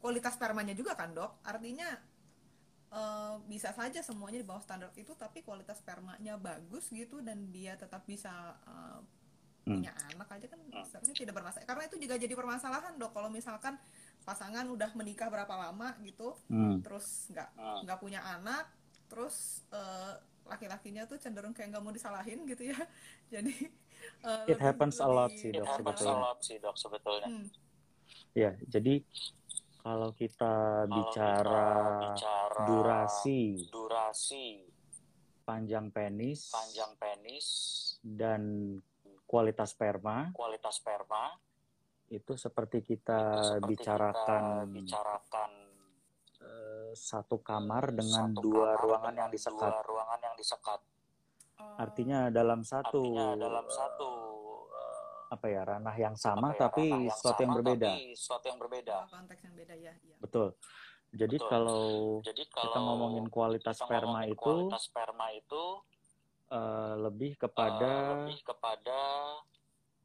[0.00, 1.44] kualitas spermanya juga kan dok?
[1.44, 2.00] Artinya
[2.90, 7.76] eh, bisa saja semuanya di bawah standar itu, tapi kualitas spermanya bagus gitu dan dia
[7.76, 8.56] tetap bisa
[9.60, 9.76] Hmm.
[9.76, 11.68] punya anak aja kan seharusnya tidak bermasalah.
[11.68, 13.12] Karena itu juga jadi permasalahan dok.
[13.12, 13.76] Kalau misalkan
[14.30, 16.78] pasangan udah menikah berapa lama gitu, Hmm.
[16.80, 17.78] terus nggak Hmm.
[17.82, 18.70] nggak punya anak
[19.10, 20.14] terus eh,
[20.46, 22.78] laki-lakinya tuh cenderung kayak nggak mau disalahin gitu ya
[23.34, 23.54] jadi
[24.22, 26.14] eh, It lebih- happens a lot sih, It dok, happens a sebetulnya.
[26.16, 27.26] lot sih dok sebetulnya.
[27.26, 27.46] Hmm,
[28.30, 29.02] Ya, jadi
[29.80, 34.46] kalau kita Kalau bicara kita bicara durasi durasi
[35.42, 37.46] panjang penis panjang penis,
[38.00, 38.42] dan
[39.24, 41.34] kualitas sperma kualitas sperma
[42.10, 45.50] itu seperti kita seperti bicarakan kita bicarakan
[46.42, 49.70] eh, satu kamar dengan satu dua kamar ruangan dengan yang disekat.
[49.70, 50.80] dua ruangan yang disekat.
[51.62, 54.10] oh, Artinya dalam satu Artinya dalam eh, satu
[54.74, 57.90] eh, apa ya ranah yang sama ya, tapi yang sesuatu yang sama, berbeda.
[57.94, 58.94] tapi sesuatu yang berbeda.
[58.98, 60.16] oh, konteks yang beda ya, ya.
[60.18, 60.48] Betul.
[61.10, 61.50] Jadi Betul.
[61.50, 61.82] kalau
[62.22, 65.64] Jadi kita kalau ngomongin kualitas kita sperma ngomongin itu kualitas sperma itu
[66.50, 67.90] eh, lebih eh, kepada
[68.26, 68.98] lebih kepada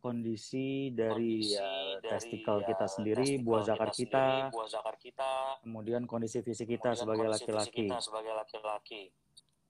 [0.06, 1.66] kondisi dari kondisi ya,
[1.98, 5.32] dari testikel ya, kita sendiri, testikel buah zakar kita kita, sendiri, buah zakar kita,
[5.66, 7.88] kemudian kondisi fisik kita kemudian sebagai laki-laki.
[7.98, 9.04] sebagai laki-laki.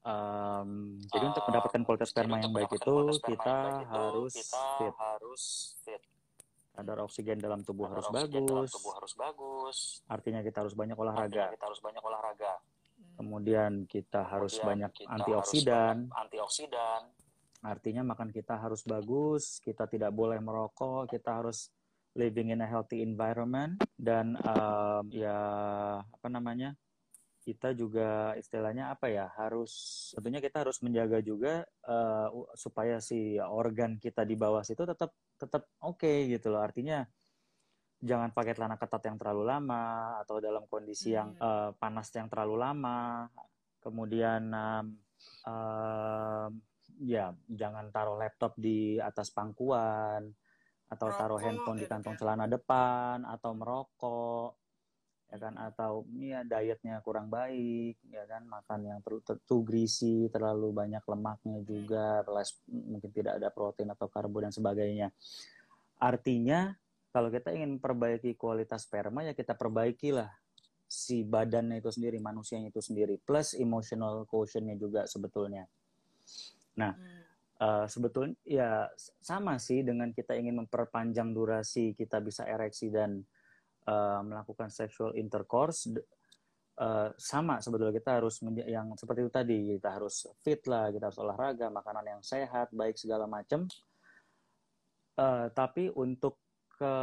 [0.05, 2.95] Em, jadi untuk mendapatkan kualitas sperma yang baik itu
[3.25, 3.57] kita
[3.89, 4.93] harus kita fit.
[5.01, 5.43] harus
[5.81, 6.01] fit.
[6.75, 8.69] Kadar oksigen dalam tubuh Kadar harus dalam bagus.
[8.75, 9.77] tubuh harus bagus.
[10.05, 11.43] Artinya kita harus banyak Artinya olahraga.
[11.55, 12.53] kita harus banyak olahraga.
[13.15, 15.95] Kemudian kita harus Kemudian banyak kita antioksidan.
[15.95, 17.01] harus banyak antioksidan.
[17.65, 21.73] Artinya makan kita harus bagus, kita tidak boleh merokok, kita harus
[22.13, 23.82] living in a healthy environment.
[23.97, 25.39] Dan em, ya
[25.99, 26.78] apa namanya
[27.45, 29.73] kita juga istilahnya apa ya harus
[30.17, 35.69] tentunya kita harus menjaga juga uh, supaya si organ kita di bawah situ tetap tetap
[35.86, 36.65] oke okay, gitu loh.
[36.65, 37.06] Artinya
[38.01, 41.17] jangan pakai celana ketat yang terlalu lama atau dalam kondisi hmm.
[41.17, 43.30] yang uh, panas yang terlalu lama.
[43.78, 44.86] Kemudian um,
[45.45, 46.51] um,
[47.01, 50.31] ya jangan taruh laptop di atas pangkuan
[50.86, 54.51] atau taruh handphone di kantong celana depan atau merokok
[55.34, 55.53] ya kan?
[55.58, 58.45] Atau ya dietnya kurang baik ya kan?
[58.47, 64.08] Makan yang terlalu too greasy terlalu banyak lemaknya juga less, mungkin tidak ada protein atau
[64.08, 65.10] karbo dan sebagainya.
[65.99, 66.75] Artinya
[67.15, 70.27] kalau kita ingin perbaiki kualitas sperma ya kita perbaikilah
[70.86, 75.65] si badannya itu sendiri manusianya itu sendiri plus emotional quotientnya juga sebetulnya
[76.75, 77.21] nah hmm.
[77.59, 78.88] uh, sebetulnya ya
[79.19, 83.23] sama sih dengan kita ingin memperpanjang durasi kita bisa ereksi dan
[83.88, 85.89] uh, melakukan sexual intercourse
[86.79, 91.19] uh, sama sebetulnya kita harus yang seperti itu tadi kita harus fit lah kita harus
[91.21, 93.67] olahraga makanan yang sehat baik segala macam
[95.19, 96.39] uh, tapi untuk
[96.75, 96.95] ke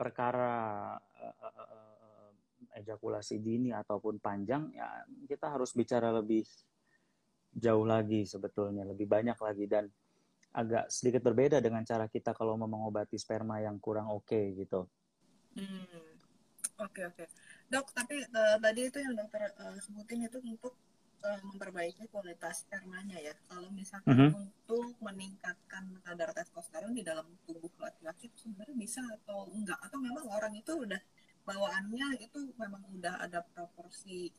[0.00, 2.28] perkara uh, uh,
[2.80, 6.48] ejakulasi dini ataupun panjang ya kita harus bicara lebih
[7.52, 9.84] jauh lagi sebetulnya lebih banyak lagi dan
[10.52, 14.84] agak sedikit berbeda dengan cara kita kalau mau mengobati sperma yang kurang oke okay, gitu.
[15.56, 16.12] Hmm.
[16.80, 17.24] Oke oke.
[17.72, 20.76] Dok, tapi uh, tadi itu yang dokter uh, sebutin itu untuk
[21.24, 23.32] uh, memperbaiki kualitas spermanya ya.
[23.48, 24.30] Kalau misalkan mm -hmm.
[24.36, 29.80] untuk meningkatkan kadar testosteron di dalam tubuh laki-laki itu sebenarnya bisa atau enggak?
[29.80, 31.00] Atau memang orang itu udah
[31.42, 34.30] bawaannya itu memang udah ada proporsi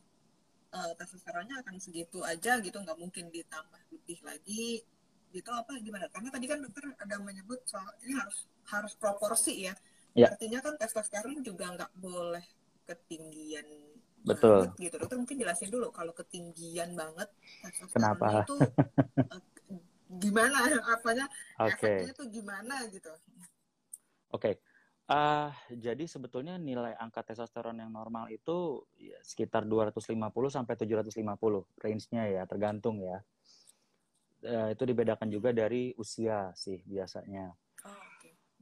[0.74, 4.82] uh, testosteronnya akan segitu aja gitu, nggak mungkin ditambah lebih lagi
[5.30, 6.10] gitu apa gimana?
[6.10, 9.74] Karena tadi kan dokter ada menyebut soal ini harus harus proporsi ya
[10.14, 10.30] Ya.
[10.30, 12.46] Artinya kan testosteron juga nggak boleh
[12.86, 13.66] ketinggian
[14.22, 14.70] Betul.
[14.70, 14.96] banget gitu.
[15.02, 17.30] Dokter mungkin jelasin dulu kalau ketinggian banget
[17.66, 18.46] testosteron Kenapa?
[18.46, 18.56] itu
[19.34, 19.42] uh,
[20.24, 20.58] gimana
[20.94, 21.26] apanya
[21.58, 22.06] okay.
[22.06, 23.10] efeknya itu gimana gitu.
[24.30, 24.54] Oke.
[24.54, 24.54] Okay.
[25.04, 30.16] Uh, jadi sebetulnya nilai angka testosteron yang normal itu ya, sekitar 250
[30.48, 33.20] sampai 750 range-nya ya, tergantung ya.
[34.44, 37.52] Uh, itu dibedakan juga dari usia sih biasanya.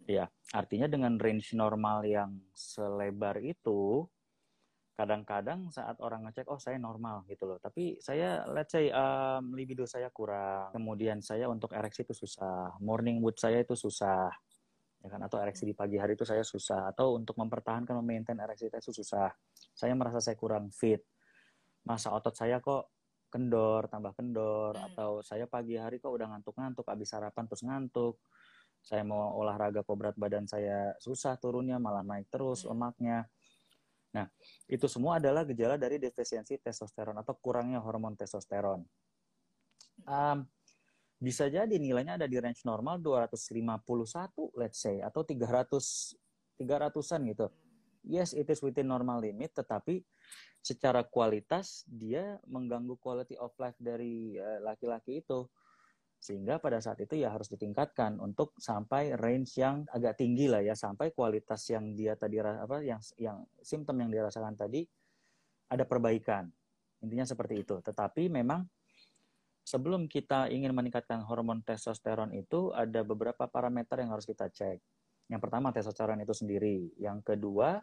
[0.10, 4.10] Ya, artinya dengan range normal yang selebar itu,
[4.98, 7.62] kadang-kadang saat orang ngecek, oh saya normal gitu loh.
[7.62, 10.74] Tapi saya, let's say, um, libido saya kurang.
[10.74, 12.82] Kemudian saya untuk ereksi itu susah.
[12.82, 14.30] Morning wood saya itu susah.
[15.02, 15.22] Ya kan?
[15.26, 16.94] Atau ereksi di pagi hari itu saya susah.
[16.94, 19.34] Atau untuk mempertahankan, memaintain ereksi itu susah.
[19.74, 21.02] Saya merasa saya kurang fit.
[21.86, 22.94] Masa otot saya kok
[23.34, 24.78] kendor, tambah kendor.
[24.78, 24.88] Hmm.
[24.94, 28.22] Atau saya pagi hari kok udah ngantuk-ngantuk, habis sarapan terus ngantuk
[28.82, 32.74] saya mau olahraga kok berat badan saya susah turunnya malah naik terus hmm.
[32.74, 33.30] lemaknya
[34.12, 34.28] nah
[34.68, 38.84] itu semua adalah gejala dari defisiensi testosteron atau kurangnya hormon testosteron
[40.04, 40.38] um,
[41.22, 46.18] bisa jadi nilainya ada di range normal 251 let's say atau 300
[46.58, 47.48] 300-an gitu.
[48.02, 50.02] Yes it is within normal limit tetapi
[50.62, 55.40] secara kualitas dia mengganggu quality of life dari eh, laki-laki uh, itu.
[56.22, 60.78] Sehingga pada saat itu ya harus ditingkatkan untuk sampai range yang agak tinggi lah ya
[60.78, 64.86] sampai kualitas yang dia tadi apa yang yang simptom yang dirasakan tadi
[65.70, 66.46] ada perbaikan.
[67.02, 67.82] Intinya seperti itu.
[67.82, 68.62] Tetapi memang
[69.66, 74.82] sebelum kita ingin meningkatkan hormon testosteron itu ada beberapa parameter yang harus kita cek
[75.32, 77.80] yang pertama testosteron itu sendiri yang kedua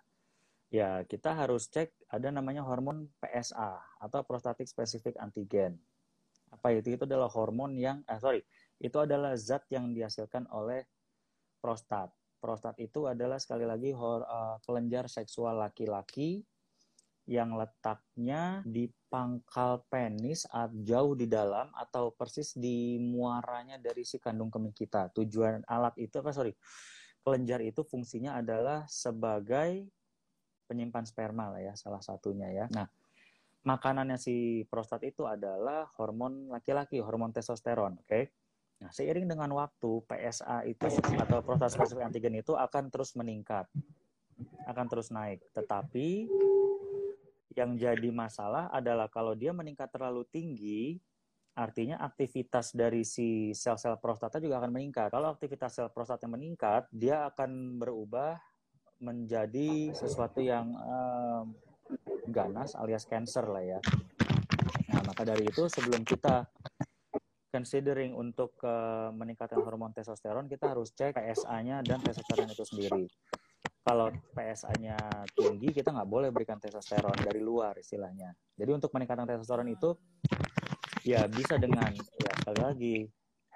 [0.68, 5.80] ya kita harus cek ada namanya hormon PSA atau prostatic specific antigen
[6.52, 6.96] apa itu?
[6.96, 8.40] Itu adalah hormon yang, eh, sorry,
[8.80, 10.84] itu adalah zat yang dihasilkan oleh
[11.60, 12.08] prostat.
[12.38, 16.46] Prostat itu adalah sekali lagi uh, kelenjar seksual laki-laki
[17.28, 20.48] yang letaknya di pangkal penis
[20.80, 25.12] jauh di dalam atau persis di muaranya dari si kandung kemih kita.
[25.12, 26.56] Tujuan alat itu apa sorry
[27.20, 29.84] kelenjar itu fungsinya adalah sebagai
[30.64, 32.66] penyimpan sperma lah ya salah satunya ya.
[32.72, 32.88] Nah
[33.68, 38.08] makanannya si prostat itu adalah hormon laki-laki, hormon testosteron, oke?
[38.08, 38.32] Okay?
[38.78, 40.86] Nah, seiring dengan waktu, PSA itu
[41.18, 43.66] atau prostat spesifik antigen itu akan terus meningkat,
[44.70, 45.42] akan terus naik.
[45.50, 46.30] Tetapi
[47.58, 50.94] yang jadi masalah adalah kalau dia meningkat terlalu tinggi,
[51.58, 55.10] artinya aktivitas dari si sel-sel prostatnya juga akan meningkat.
[55.10, 58.38] Kalau aktivitas sel prostatnya meningkat, dia akan berubah
[59.02, 61.54] menjadi sesuatu yang um,
[62.30, 63.80] ganas alias cancer lah ya.
[64.94, 66.46] Nah, maka dari itu sebelum kita
[67.50, 73.04] considering untuk uh, meningkatkan hormon testosteron, kita harus cek PSA-nya dan testosteron itu sendiri.
[73.88, 75.00] Kalau PSA-nya
[75.32, 78.36] tinggi kita nggak boleh berikan testosteron dari luar istilahnya.
[78.52, 79.96] Jadi untuk meningkatkan testosteron itu
[81.08, 82.96] ya bisa dengan ya sekali lagi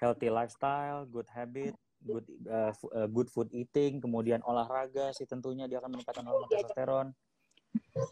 [0.01, 2.73] healthy lifestyle, good habit, good uh,
[3.13, 7.07] good food eating, kemudian olahraga sih tentunya dia akan meningkatkan hormon testosteron.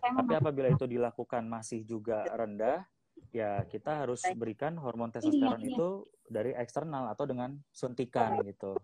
[0.04, 2.84] Tapi apabila itu dilakukan masih juga rendah,
[3.32, 8.76] ya kita harus berikan hormon testosteron itu dari eksternal atau dengan suntikan gitu.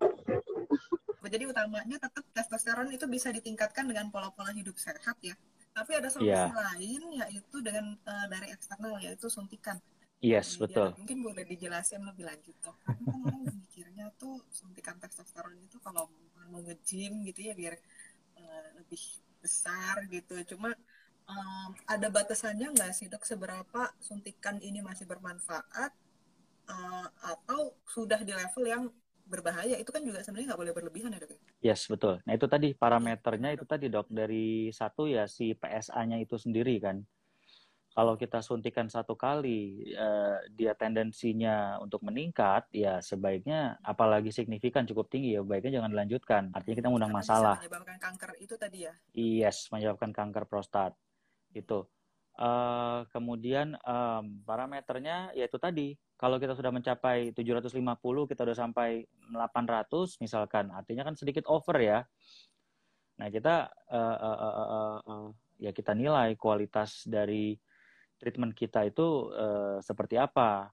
[1.34, 5.34] Jadi utamanya tetap testosteron itu bisa ditingkatkan dengan pola-pola hidup sehat ya.
[5.76, 6.52] Tapi ada solusi Iya.
[6.52, 9.76] lain yaitu dengan eh, dari eksternal yaitu suntikan.
[10.20, 10.92] Yes, Jadi, betul.
[10.92, 12.76] ya, mungkin boleh dijelasin lebih lanjut dok.
[12.86, 16.04] Karena kan orang mikirnya tuh suntikan testosteron itu kalau
[16.52, 17.74] mau nge-gym gitu ya biar
[18.40, 19.02] eh, lebih
[19.42, 20.34] besar gitu.
[20.56, 20.70] Cuma
[21.30, 25.92] em, ada batasannya nggak sih dok seberapa suntikan ini masih bermanfaat
[26.74, 27.60] eh, atau
[27.94, 28.84] sudah di level yang
[29.26, 31.30] berbahaya itu kan juga sebenarnya nggak boleh berlebihan ya dok.
[31.34, 31.38] ya?
[31.74, 32.22] Yes, betul.
[32.22, 34.06] Nah, itu tadi parameternya itu tadi, Dok.
[34.06, 37.02] Dari satu ya si PSA-nya itu sendiri kan.
[37.96, 45.08] Kalau kita suntikan satu kali, eh, dia tendensinya untuk meningkat, ya sebaiknya apalagi signifikan cukup
[45.08, 46.42] tinggi ya, baiknya jangan dilanjutkan.
[46.52, 47.56] Artinya kita ngundang Karena bisa masalah.
[47.56, 48.92] menyebabkan kanker itu tadi ya.
[49.16, 50.92] Yes, menyebabkan kanker prostat.
[51.56, 51.88] Itu.
[52.36, 60.20] Eh, kemudian em, parameternya yaitu tadi, kalau kita sudah mencapai 750, kita sudah sampai 800
[60.20, 62.04] misalkan, artinya kan sedikit over ya.
[63.16, 65.26] Nah, kita eh, eh, eh, eh, eh,
[65.64, 67.56] ya kita nilai kualitas dari
[68.20, 70.68] treatment kita itu eh, seperti apa.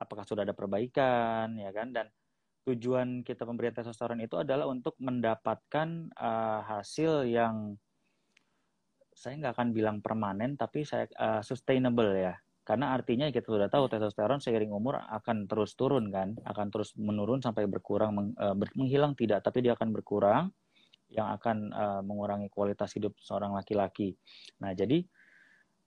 [0.00, 2.12] Apakah sudah ada perbaikan ya kan dan
[2.68, 7.80] tujuan kita pemberian testosteron itu adalah untuk mendapatkan eh, hasil yang
[9.20, 12.32] saya nggak akan bilang permanen tapi saya eh, sustainable ya.
[12.64, 17.44] Karena artinya kita sudah tahu testosteron seiring umur akan terus turun kan akan terus menurun
[17.44, 20.48] sampai berkurang meng- eh, ber- menghilang tidak tapi dia akan berkurang
[21.12, 24.16] yang akan eh, mengurangi kualitas hidup seorang laki-laki.
[24.64, 25.04] Nah jadi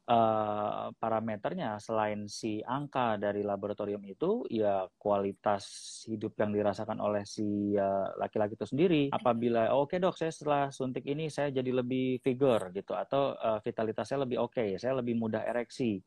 [0.03, 5.63] eh, parameternya selain si angka dari laboratorium itu ya kualitas
[6.07, 9.03] hidup yang dirasakan oleh si eh, laki-laki itu sendiri.
[9.11, 14.05] Apabila oke dok saya setelah suntik ini saya jadi lebih vigor gitu atau eh, vitalitas
[14.07, 15.99] saya lebih oke saya lebih mudah ereksi.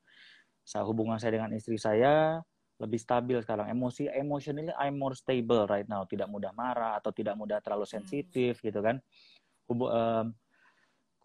[0.66, 2.42] Saya hubungan saya dengan istri saya
[2.76, 3.72] lebih stabil sekarang.
[3.72, 6.04] Emosi emotionally I'm more stable right now.
[6.04, 9.00] Tidak mudah marah atau tidak mudah terlalu sensitif gitu kan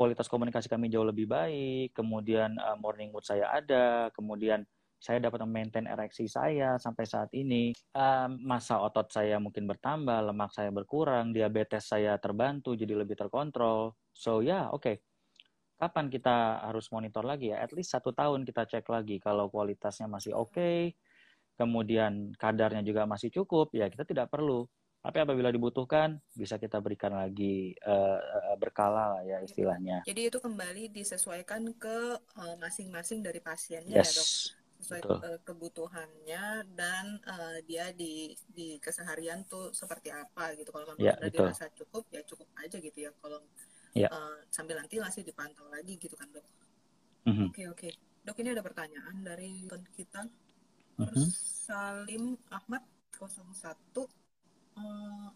[0.02, 4.66] kualitas komunikasi kami jauh lebih baik kemudian eh, morning mood saya ada kemudian
[5.02, 7.74] saya dapat memaintain ereksi saya sampai saat ini.
[7.74, 13.98] Em, masa otot saya mungkin bertambah lemak saya berkurang diabetes saya terbantu jadi lebih terkontrol.
[14.14, 15.02] So ya oke.
[15.82, 17.66] Kapan kita harus monitor lagi ya?
[17.66, 20.94] At least satu tahun kita cek lagi kalau kualitasnya masih oke
[21.62, 24.66] kemudian kadarnya juga masih cukup ya kita tidak perlu
[25.02, 28.20] tapi apabila dibutuhkan bisa kita berikan lagi eh,
[28.56, 31.98] berkala lah ya istilahnya Jadi itu kembali disesuaikan ke
[32.38, 34.30] eh, masing-masing dari pasiennya ya dok.
[34.30, 35.18] yes Sesuai betul.
[35.46, 40.74] kebutuhannya dan eh, dia di di keseharian tuh seperti apa gitu.
[40.74, 41.46] Kalau memang Ya, sudah betul.
[41.50, 43.12] dirasa cukup ya cukup aja gitu ya.
[43.22, 43.42] Kalau
[43.94, 44.10] Ya.
[44.10, 46.46] eh, sambil nanti masih dipantau lagi gitu kan dok.
[47.50, 47.90] Oke oke.
[48.26, 50.26] Dok ini ada pertanyaan dari kita
[50.98, 51.30] mhm.
[51.30, 52.82] Salim Ahmad
[53.14, 54.21] 01
[54.78, 55.28] Eh,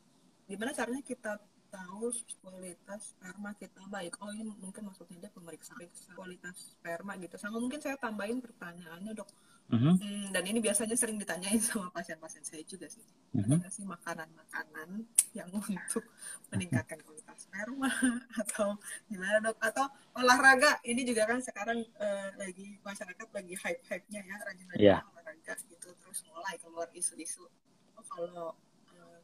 [0.48, 1.32] gimana caranya kita
[1.67, 2.08] tahu
[2.39, 3.82] kualitas sperma kita?
[3.91, 5.84] Baik oh ini mungkin maksudnya dia pemeriksaan
[6.15, 7.36] kualitas sperma gitu.
[7.36, 9.28] Sama mungkin saya tambahin pertanyaannya dok.
[9.65, 13.02] Mhm, Hmm, dan ini biasanya sering ditanyain sama pasien-pasien saya juga sih.
[13.34, 13.56] Ada mhm.
[13.65, 14.89] nggak sih makanan-makanan
[15.34, 16.06] yang untuk
[16.54, 17.89] meningkatkan kualitas sperma?
[18.45, 18.78] Atau
[19.10, 19.58] gimana dok?
[19.58, 20.78] Atau olahraga?
[20.86, 24.98] Ini juga kan sekarang eh, lagi masyarakat lagi hype-hype-nya ya rajin-rajin Iya.
[25.02, 27.50] olahraga gitu terus mulai keluar isu-isu.
[27.98, 28.54] Oh, kalau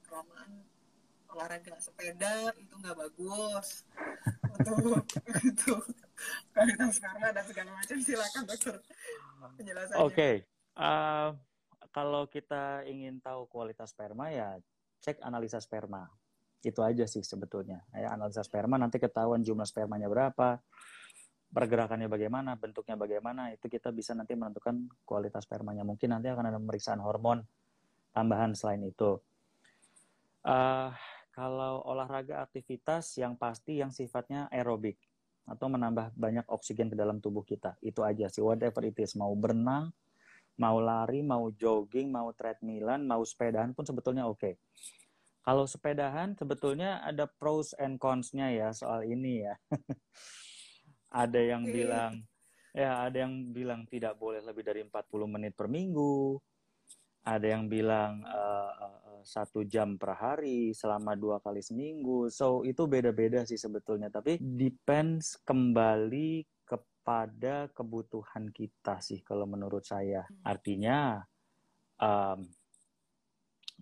[0.06, 0.52] kelamaan
[1.32, 3.88] olahraga sepeda itu nggak bagus
[4.44, 5.08] untuk
[5.48, 5.84] untuk
[6.52, 8.76] kualitas sperma dan segala macam silakan dokter
[9.56, 10.30] penjelasannya Oke,
[10.76, 11.30] eh,
[11.92, 14.60] kalau kita ingin tahu kualitas sperma ya
[15.02, 16.08] cek analisa sperma.
[16.62, 17.82] Itu aja sih sebetulnya.
[17.92, 20.62] Ya, analisa sperma nanti ketahuan jumlah spermanya berapa,
[21.50, 25.82] pergerakannya bagaimana, bentuknya bagaimana, itu kita bisa nanti menentukan kualitas spermanya.
[25.82, 27.42] Mungkin nanti akan ada pemeriksaan hormon
[28.14, 29.18] tambahan selain itu.
[30.42, 30.90] Eh,
[31.32, 34.98] kalau olahraga aktivitas yang pasti yang sifatnya aerobik
[35.46, 37.78] atau menambah banyak oksigen ke dalam tubuh kita.
[37.82, 39.14] Itu aja sih, whatever it is.
[39.14, 39.94] Mau berenang,
[40.58, 44.58] mau lari, mau jogging, mau treadmillan, mau sepedahan pun sebetulnya oke.
[45.42, 49.58] Kalau sepedahan sebetulnya ada pros and cons-nya ya soal ini ya.
[51.12, 51.74] ada yang Oke.
[51.74, 52.14] bilang
[52.72, 56.38] ya ada yang bilang tidak boleh lebih dari 40 menit per minggu.
[57.22, 62.28] Ada yang bilang uh, uh, satu jam per hari selama dua kali seminggu.
[62.34, 64.10] So itu beda-beda sih sebetulnya.
[64.10, 70.26] Tapi depends kembali kepada kebutuhan kita sih kalau menurut saya.
[70.42, 71.22] Artinya
[72.02, 72.40] um,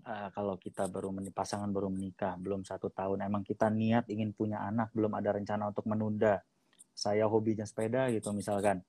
[0.03, 4.35] uh, kalau kita baru menikah, pasangan baru menikah belum satu tahun, emang kita niat ingin
[4.35, 6.43] punya anak, belum ada rencana untuk menunda.
[6.91, 8.83] Saya hobinya sepeda gitu misalkan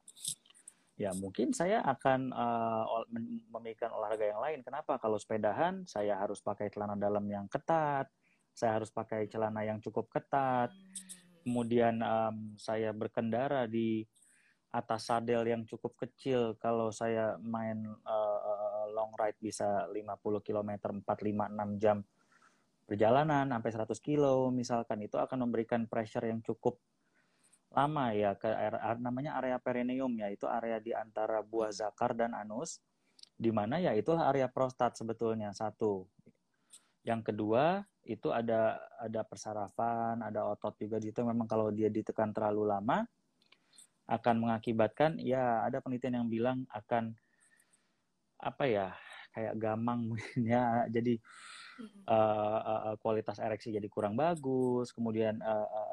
[1.00, 3.08] ya mungkin saya akan uh,
[3.48, 4.60] memikirkan olahraga yang lain.
[4.60, 5.00] Kenapa?
[5.00, 8.12] Kalau sepedahan, saya harus pakai celana dalam yang ketat,
[8.52, 10.68] saya harus pakai celana yang cukup ketat.
[11.40, 14.04] Kemudian um, saya berkendara di
[14.76, 16.60] atas sadel yang cukup kecil.
[16.60, 20.70] Kalau saya main uh, long ride bisa 50 km,
[21.00, 22.04] 4, 5, 6 jam
[22.84, 26.82] perjalanan sampai 100 kilo misalkan itu akan memberikan pressure yang cukup
[27.70, 30.28] lama ya ke area, namanya area perineum ya.
[30.30, 32.82] Itu area di antara buah zakar dan anus
[33.40, 36.04] di mana ya itulah area prostat sebetulnya satu.
[37.06, 41.22] Yang kedua itu ada ada persarafan ada otot juga di situ.
[41.24, 43.06] Memang kalau dia ditekan terlalu lama
[44.10, 47.14] akan mengakibatkan ya ada penelitian yang bilang akan
[48.42, 48.88] apa ya
[49.30, 50.12] kayak gamang
[50.52, 50.84] ya.
[50.90, 51.16] Jadi
[52.10, 54.92] uh, uh, kualitas ereksi jadi kurang bagus.
[54.92, 55.88] Kemudian uh, uh,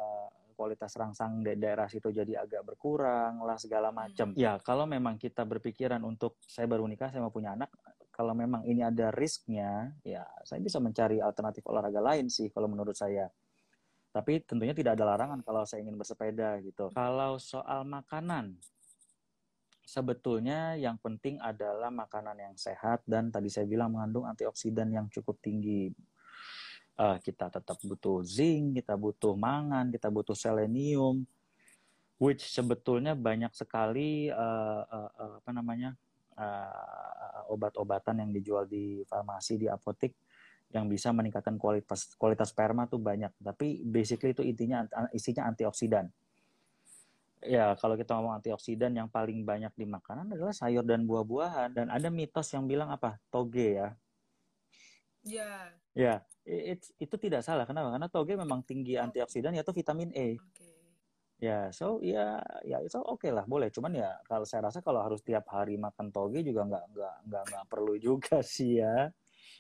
[0.58, 4.34] kualitas rangsang di daerah situ jadi agak berkurang lah segala macam.
[4.34, 4.42] Hmm.
[4.42, 7.70] Ya kalau memang kita berpikiran untuk saya baru nikah saya mau punya anak,
[8.10, 12.98] kalau memang ini ada risknya, ya saya bisa mencari alternatif olahraga lain sih kalau menurut
[12.98, 13.30] saya.
[14.10, 16.90] Tapi tentunya tidak ada larangan kalau saya ingin bersepeda gitu.
[16.98, 18.58] Kalau soal makanan,
[19.86, 25.38] sebetulnya yang penting adalah makanan yang sehat dan tadi saya bilang mengandung antioksidan yang cukup
[25.38, 25.94] tinggi
[26.98, 31.24] uh, kita tetap butuh zinc, kita butuh mangan, kita butuh selenium,
[32.18, 35.94] which sebetulnya banyak sekali uh, uh, uh, apa namanya
[36.36, 40.14] uh, obat-obatan yang dijual di farmasi di apotek
[40.68, 43.32] yang bisa meningkatkan kualitas kualitas sperma tuh banyak.
[43.40, 44.84] Tapi basically itu intinya
[45.16, 46.12] isinya antioksidan.
[47.46, 51.70] Ya, kalau kita ngomong antioksidan yang paling banyak di makanan adalah sayur dan buah-buahan.
[51.72, 53.22] Dan ada mitos yang bilang apa?
[53.30, 53.90] Toge ya.
[55.22, 55.72] Ya.
[55.94, 57.68] Ya, it, itu tidak salah.
[57.68, 57.92] Kenapa?
[57.92, 59.04] Karena toge memang tinggi oh.
[59.04, 60.40] antioksidan yaitu vitamin E.
[60.40, 60.74] Okay.
[61.38, 63.70] Ya, so ya ya itu oke okay lah, boleh.
[63.70, 67.44] Cuman ya kalau saya rasa kalau harus tiap hari makan toge juga nggak nggak nggak
[67.54, 69.12] nggak perlu juga sih ya.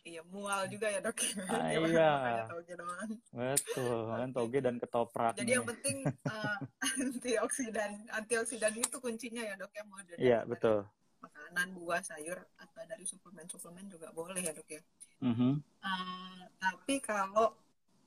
[0.07, 1.19] Iya, mual juga ya dok.
[1.51, 2.47] Ah, iya.
[2.47, 3.11] Toge doang.
[3.35, 5.33] Betul, kan toge dan ketoprak.
[5.35, 5.55] Jadi nih.
[5.59, 6.57] yang penting uh,
[6.95, 10.87] antioksidan, antioksidan itu kuncinya ya dok ya mau Iya betul.
[11.19, 14.81] Makanan, buah, sayur atau dari suplemen-suplemen juga boleh ya dok ya.
[15.17, 15.53] Mm -hmm.
[15.81, 17.57] uh, tapi kalau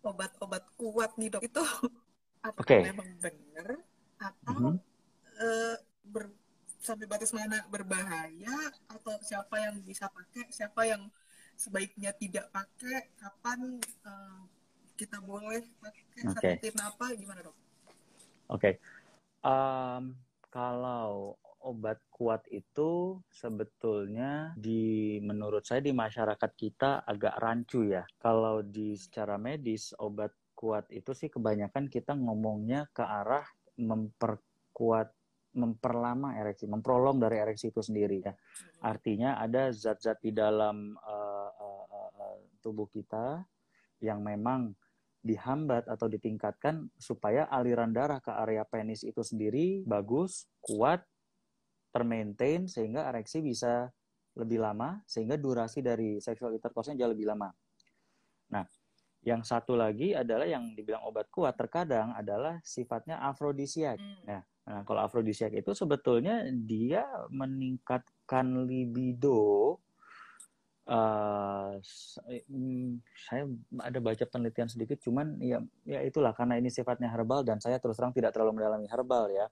[0.01, 1.63] obat-obat kuat nih dok itu
[2.47, 2.87] apakah okay.
[2.87, 3.69] memang benar
[4.21, 4.77] atau mm -hmm.
[5.43, 6.25] uh, ber,
[6.81, 8.57] sampai batas mana berbahaya
[8.89, 11.03] atau siapa yang bisa pakai siapa yang
[11.61, 13.77] sebaiknya tidak pakai kapan
[14.09, 14.41] uh,
[14.97, 16.57] kita boleh pakai okay.
[16.61, 17.57] satu apa gimana dok?
[18.51, 18.75] Oke, okay.
[19.45, 20.17] um,
[20.53, 28.05] kalau obat kuat itu sebetulnya di menurut saya di masyarakat kita agak rancu ya.
[28.21, 33.45] Kalau di secara medis obat kuat itu sih kebanyakan kita ngomongnya ke arah
[33.81, 35.13] memperkuat
[35.51, 38.33] memperlama ereksi, memprolong dari ereksi itu sendiri ya.
[38.87, 43.43] Artinya ada zat-zat di dalam uh, uh, uh, tubuh kita
[43.99, 44.71] yang memang
[45.21, 51.05] dihambat atau ditingkatkan supaya aliran darah ke area penis itu sendiri bagus, kuat,
[51.91, 53.91] termaintain sehingga ereksi bisa
[54.39, 57.51] lebih lama sehingga durasi dari sexual intercourse-nya jauh lebih lama.
[58.55, 58.65] Nah,
[59.21, 64.01] yang satu lagi adalah yang dibilang obat kuat terkadang adalah sifatnya afrodisiak.
[64.01, 64.23] Hmm.
[64.25, 69.79] Nah, nah, kalau afrodisiak itu sebetulnya dia meningkatkan libido.
[70.91, 71.79] Uh,
[73.15, 73.47] saya
[73.79, 77.95] ada baca penelitian sedikit, cuman ya ya itulah karena ini sifatnya herbal dan saya terus
[77.95, 79.47] terang tidak terlalu mendalami herbal ya.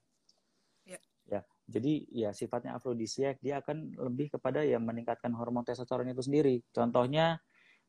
[1.69, 6.65] Jadi ya sifatnya afrodisiak, dia akan lebih kepada yang meningkatkan hormon testosteron itu sendiri.
[6.73, 7.37] Contohnya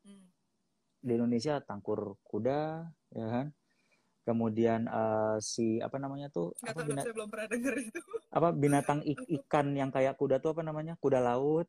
[0.04, 0.28] hmm.
[1.00, 3.48] di Indonesia tangkur kuda, ya kan?
[4.28, 6.52] Kemudian uh, si apa namanya tuh?
[6.60, 8.02] Gak apa, binat- saya belum pernah dengar itu.
[8.30, 11.00] Apa binatang ik ikan yang kayak kuda tuh apa namanya?
[11.00, 11.66] Kuda laut.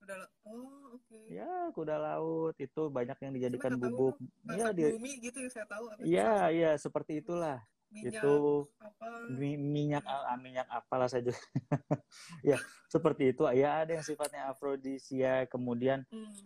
[0.00, 0.32] Kuda laut.
[0.48, 1.04] Oh, oke.
[1.04, 1.36] Okay.
[1.36, 4.16] Ya, kuda laut itu banyak yang dijadikan bubuk.
[4.48, 5.84] Iya, di bumi gitu yang saya tahu.
[6.00, 7.60] Iya, iya, seperti itulah
[7.90, 8.34] minyak itu
[8.78, 9.06] apa?
[9.34, 11.34] minyak ah, minyak apalah saja
[12.46, 13.42] ya seperti itu.
[13.54, 15.46] Ya ada yang sifatnya afrodisia.
[15.50, 16.38] Kemudian hmm.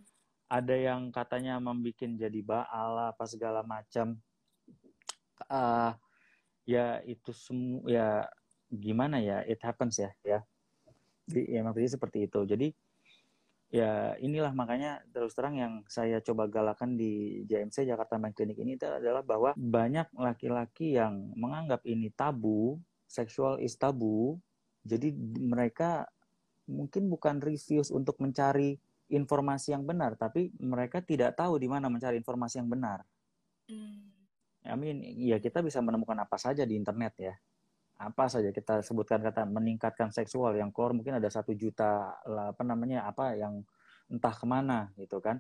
[0.49, 4.17] ada yang katanya membuat jadi baal apa segala macam.
[5.51, 5.93] Uh,
[6.65, 8.09] ya itu semua ya
[8.73, 10.41] gimana ya it happens ya ya.
[11.29, 12.41] Jadi ya maksudnya seperti itu.
[12.45, 12.69] Jadi
[13.75, 18.79] ya inilah makanya terus terang yang saya coba galakan di JMC Jakarta Mind Clinic ini
[18.79, 22.79] itu adalah bahwa banyak laki-laki yang menganggap ini tabu,
[23.11, 24.39] seksual is tabu.
[24.87, 25.11] Jadi
[25.43, 26.07] mereka
[26.71, 28.79] mungkin bukan refuse untuk mencari
[29.11, 33.03] informasi yang benar, tapi mereka tidak tahu di mana mencari informasi yang benar.
[33.67, 34.15] Hmm.
[34.65, 37.35] I mean, ya kita bisa menemukan apa saja di internet ya
[37.95, 43.07] apa saja kita sebutkan kata meningkatkan seksual yang keluar mungkin ada satu juta apa namanya
[43.07, 43.63] apa yang
[44.11, 45.39] entah ke mana gitu kan.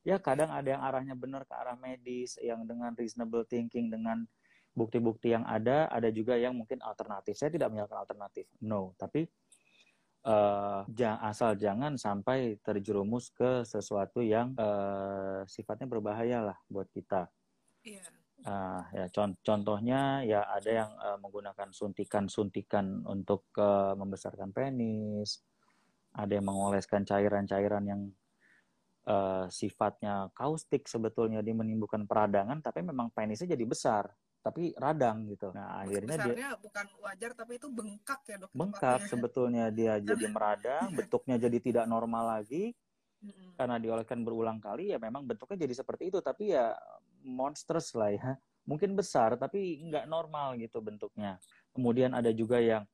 [0.00, 4.24] Ya kadang ada yang arahnya benar ke arah medis yang dengan reasonable thinking dengan
[4.72, 7.36] bukti-bukti yang ada ada juga yang mungkin alternatif.
[7.36, 8.96] Saya tidak menyalahkan alternatif no.
[8.96, 9.28] Tapi
[10.24, 10.84] uh,
[11.24, 17.28] asal jangan sampai terjerumus ke sesuatu yang uh, sifatnya berbahaya lah buat kita.
[17.84, 18.19] Iya.
[18.40, 25.44] Uh, ya con contohnya ya ada yang uh, menggunakan suntikan-suntikan untuk uh, membesarkan penis,
[26.16, 28.02] ada yang mengoleskan cairan-cairan yang
[29.04, 34.08] uh, sifatnya kaustik sebetulnya dia menimbulkan peradangan, tapi memang penisnya jadi besar,
[34.40, 35.52] tapi radang gitu.
[35.52, 38.50] Nah akhirnya dia bukan wajar tapi itu bengkak ya dok.
[38.56, 42.72] Bengkak sebetulnya dia jadi meradang, bentuknya jadi tidak normal lagi.
[43.52, 46.72] Karena dioleskan berulang kali ya memang bentuknya jadi seperti itu tapi ya
[47.24, 48.32] monsters lah ya.
[48.68, 51.40] Mungkin besar tapi nggak normal gitu bentuknya.
[51.74, 52.84] Kemudian ada juga yang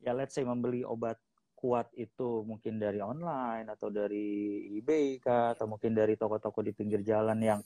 [0.00, 1.20] ya let's say membeli obat
[1.60, 7.04] kuat itu mungkin dari online atau dari eBay kah atau mungkin dari toko-toko di pinggir
[7.04, 7.60] jalan yang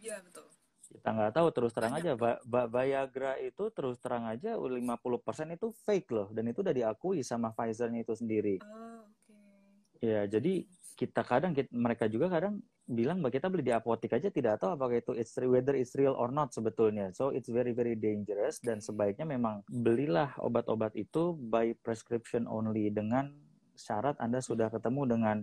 [0.00, 0.48] Iya betul.
[0.90, 5.70] Kita nggak tahu terus terang Banyak, aja ba Viagra itu terus terang aja 50% itu
[5.86, 8.56] fake loh dan itu udah diakui sama Pfizer-nya itu sendiri.
[8.64, 10.02] Oh, okay.
[10.02, 10.66] Ya, jadi
[10.98, 12.58] kita kadang kita, mereka juga kadang
[12.90, 16.18] bilang bahwa kita beli di apotek aja tidak tahu apakah itu it's whether it's real
[16.18, 17.14] or not sebetulnya.
[17.14, 23.30] So it's very very dangerous dan sebaiknya memang belilah obat-obat itu by prescription only dengan
[23.78, 25.36] syarat Anda sudah ketemu dengan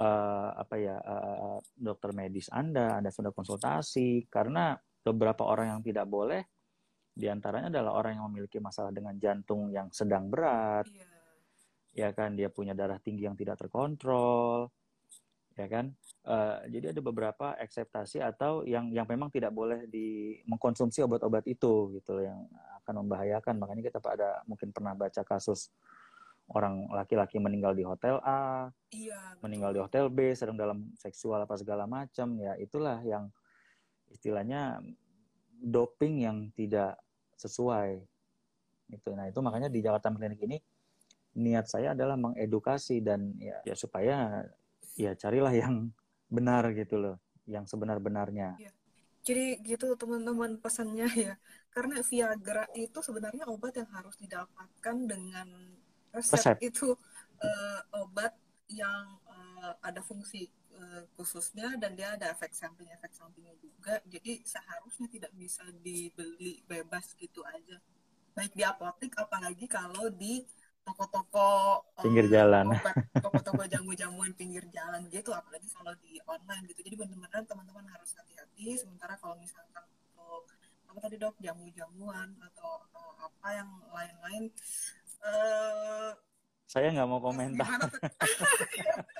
[0.00, 4.74] uh, apa ya uh, dokter medis Anda, Anda sudah konsultasi karena
[5.04, 6.42] beberapa orang yang tidak boleh
[7.12, 10.88] di antaranya adalah orang yang memiliki masalah dengan jantung yang sedang berat.
[10.88, 11.20] Yeah
[11.90, 14.70] ya kan dia punya darah tinggi yang tidak terkontrol
[15.60, 15.92] ya kan?
[16.24, 21.92] Uh, jadi ada beberapa akseptasi atau yang yang memang tidak boleh di mengkonsumsi obat-obat itu
[22.00, 22.48] gitu yang
[22.84, 23.60] akan membahayakan.
[23.60, 25.68] Makanya kita pada mungkin pernah baca kasus
[26.50, 31.54] orang laki-laki meninggal di hotel A, iya, meninggal di hotel B, sedang dalam seksual apa
[31.54, 33.30] segala macam, ya itulah yang
[34.10, 34.82] istilahnya
[35.62, 36.98] doping yang tidak
[37.38, 38.02] sesuai.
[38.90, 40.58] Itu, nah itu makanya di Jakarta Klinik ini
[41.38, 43.78] niat saya adalah mengedukasi dan ya, ya.
[43.78, 44.42] supaya
[44.98, 45.90] ya carilah yang
[46.30, 48.56] benar gitu loh, yang sebenar-benarnya.
[48.58, 48.72] Ya.
[49.20, 51.34] Jadi gitu teman-teman pesannya ya,
[51.74, 55.48] karena Viagra itu sebenarnya obat yang harus didapatkan dengan
[56.14, 56.56] resep, resep.
[56.64, 56.96] itu
[57.44, 58.32] uh, obat
[58.70, 64.00] yang uh, ada fungsi uh, khususnya dan dia ada efek samping efek sampingnya juga.
[64.08, 67.76] Jadi seharusnya tidak bisa dibeli bebas gitu aja,
[68.32, 70.48] baik di apotek apalagi kalau di
[70.84, 71.48] toko-toko
[72.00, 72.66] pinggir um, jalan.
[73.24, 76.80] toko-toko jamu-jamuan pinggir jalan gitu apalagi kalau di online gitu.
[76.86, 78.76] Jadi benar-benar teman-teman harus hati-hati.
[78.80, 80.48] Sementara kalau misalkan untuk
[80.90, 81.36] apa tadi dok?
[81.38, 84.52] Jamu-jamuan atau uh, apa yang lain-lain
[85.24, 86.12] uh,
[86.70, 87.66] saya nggak mau komentar.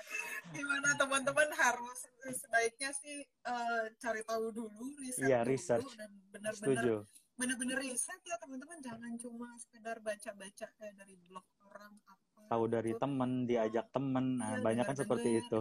[0.54, 5.90] gimana, teman-teman harus sebaiknya sih uh, cari tahu dulu riset iya, dulu research.
[5.98, 7.02] dan benar-benar
[7.40, 8.76] bener-bener riset ya teman-teman.
[8.84, 13.00] Jangan cuma sekedar baca-baca kayak dari blog orang apa tahu dari gitu.
[13.00, 14.26] temen diajak temen.
[14.36, 15.58] Nah, ya, banyak kan seperti itu.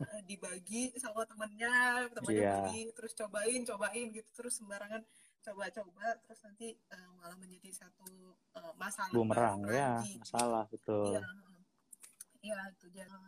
[0.00, 2.60] Ya, dibagi sama temennya temennya yeah.
[2.68, 4.30] bagi terus cobain cobain gitu.
[4.36, 5.02] Terus sembarangan
[5.40, 10.20] coba-coba terus nanti uh, malah menjadi satu uh, masalah bumerang ya lagi.
[10.20, 11.16] masalah betul.
[11.16, 11.24] Ya,
[12.44, 12.86] ya itu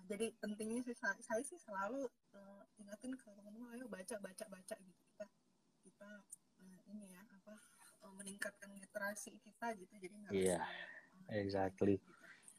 [0.09, 2.05] jadi pentingnya sih saya, saya sih selalu
[2.37, 5.27] uh, ingatin ke teman-teman ayo baca baca baca gitu kita
[5.85, 6.11] kita
[6.61, 7.23] uh, ini ya
[8.23, 8.71] meningkatkan
[9.03, 10.63] literasi kita gitu jadi nggak iya yeah,
[11.43, 11.99] exactly.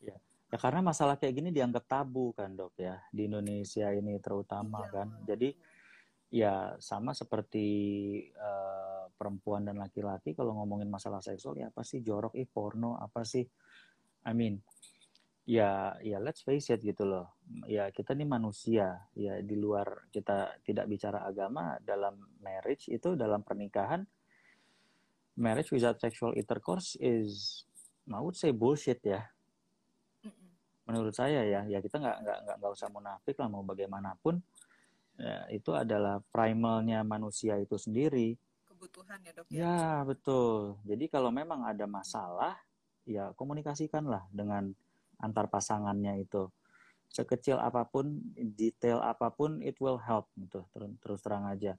[0.03, 0.19] ya yeah.
[0.51, 4.91] ya karena masalah kayak gini dianggap tabu kan dok ya di Indonesia ini terutama yeah.
[4.91, 5.07] kan.
[5.23, 5.49] jadi
[6.33, 7.69] ya sama seperti
[8.35, 13.23] uh, perempuan dan laki-laki kalau ngomongin masalah seksual ya apa sih jorok ih porno apa
[13.23, 13.45] sih?
[14.27, 14.59] I mean
[15.45, 17.37] ya ya let's face it gitu loh.
[17.69, 23.45] Ya kita ini manusia ya di luar kita tidak bicara agama dalam marriage itu dalam
[23.45, 24.01] pernikahan
[25.38, 27.63] marriage without sexual intercourse is
[28.09, 29.25] I would say bullshit ya.
[30.84, 34.43] Menurut saya ya, ya kita nggak nggak nggak nggak usah munafik lah mau bagaimanapun.
[35.15, 38.36] Ya, itu adalah primalnya manusia itu sendiri.
[38.67, 39.45] Kebutuhan ya dok.
[39.47, 40.75] Ya, ya betul.
[40.84, 42.59] Jadi kalau memang ada masalah,
[43.07, 44.75] ya komunikasikanlah dengan
[45.23, 46.51] antar pasangannya itu
[47.13, 48.19] sekecil apa pun,
[48.57, 50.65] detail apa pun, it will help gitu.
[50.73, 51.77] Terus, terus terang aja.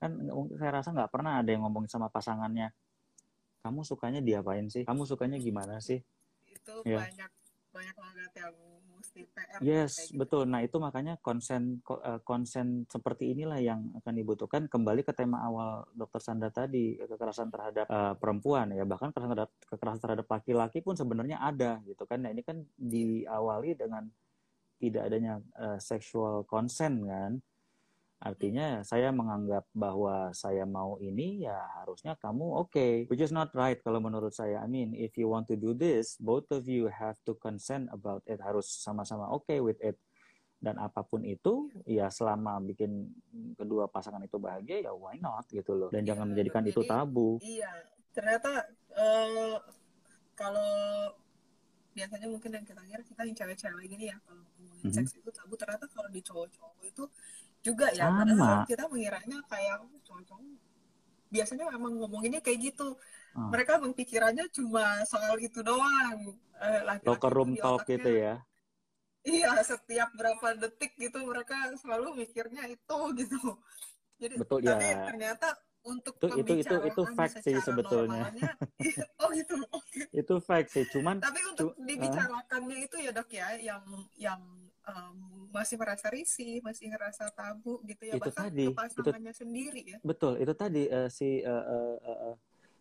[0.00, 0.16] Kan
[0.56, 2.72] saya rasa nggak pernah ada yang ngomongin sama pasangannya,
[3.60, 4.82] kamu sukanya diapain sih?
[4.88, 6.00] Kamu sukanya gimana sih?
[6.48, 7.04] Itu Ya.
[7.04, 7.30] banyak
[7.70, 8.54] banyak banget yang
[8.98, 10.18] mesti PR Yes, kayak gitu.
[10.18, 10.42] betul.
[10.50, 15.38] Nah, itu makanya konsen ko- eh, konsen seperti inilah yang akan dibutuhkan kembali ke tema
[15.46, 20.78] awal Dokter Sandra tadi, kekerasan terhadap eh, perempuan ya, bahkan kekerasan terhadap kekerasan terhadap laki-laki
[20.82, 22.26] pun sebenarnya ada gitu kan.
[22.26, 24.08] Nah, ini kan diawali dengan
[24.80, 27.38] tidak adanya eh, sexual consent kan.
[28.20, 33.80] Artinya saya menganggap bahwa saya mau ini ya harusnya kamu oke, which is not right
[33.80, 34.60] kalau menurut saya.
[34.60, 38.20] I mean, if you want to do this, both of you have to consent about
[38.28, 38.36] it.
[38.38, 39.96] Harus sama-sama oke with it.
[40.60, 43.08] Dan apa pun itu, ya selama bikin
[43.56, 45.88] kedua pasangan itu bahagia, ya why not gitu loh.
[45.88, 47.28] Dan Iya, jangan menjadikan jadi- itu tabu.
[47.40, 47.72] Iya,
[48.12, 49.56] ternyata eh,
[50.36, 50.68] kalau
[51.90, 54.94] biasanya mungkin yang kita kira kita yang cewek-cewek gini ya kalau ngomongin Mhm.
[54.94, 57.02] seks itu tabu ternyata kalau di cowok-cowok itu
[57.60, 58.24] juga ya Sama.
[58.24, 60.44] padahal kita mengiranya kayak oh, cowok-cowok
[61.30, 62.96] biasanya emang ngomonginnya kayak gitu
[63.30, 63.46] Ah.
[63.46, 68.42] mereka emang pikirannya cuma soal itu doang Eh, Locker tuh room talk gitu ya.
[69.22, 73.38] iya setiap berapa detik gitu mereka selalu mikirnya itu gitu
[74.18, 75.06] jadi Betul, tapi ya.
[75.06, 75.48] ternyata
[75.80, 78.28] untuk Itu- itu- itu- itu fact sih sebetulnya.
[78.28, 78.52] normalnya,
[79.24, 80.84] oh gitu oke Itu fact sih.
[80.84, 83.80] Cuman tapi untuk Cu- dibicarakannya itu ya dok ya yang
[84.12, 84.40] yang
[84.90, 85.16] em,
[85.50, 89.82] masih merasa risih masih ngerasa tabu gitu ya Itu bahkan tadi, ke itu- pasangannya sendiri
[89.86, 89.98] ya.
[90.02, 92.36] Betul itu tadi eh, si eh, eh, eh,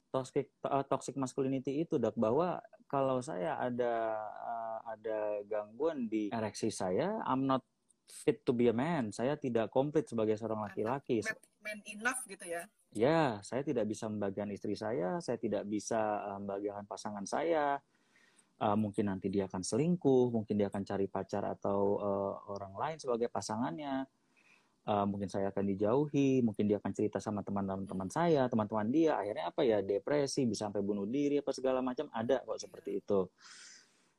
[0.09, 3.93] toxic eh, toxic masculinity itu dok bahwa kalau saya ada
[4.25, 7.61] eh, ada gangguan di ereksi saya I'm not
[8.09, 9.13] fit to be a man.
[9.13, 11.21] Saya tidak komplit sebagai seorang laki-laki.
[11.21, 12.65] man, man enough gitu ya.
[12.89, 15.97] Ya saya tidak bisa membagian istri saya saya tidak bisa
[16.41, 17.77] membagian pasangan saya
[18.59, 22.97] Eh, mungkin nanti dia akan selingkuh mungkin dia akan cari pacar atau eh, orang lain
[22.99, 24.03] sebagai pasangannya.
[24.83, 29.15] Eh, mungkin saya akan dijauhi mungkin dia akan cerita sama teman-teman saya teman-teman dia.
[29.15, 33.31] Akhirnya apa ya depresi bisa sampai bunuh diri apa segala macam ada kok seperti itu.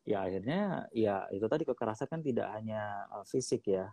[0.08, 3.92] Ya akhirnya ya itu tadi kekerasan kan tidak hanya eh, fisik ya.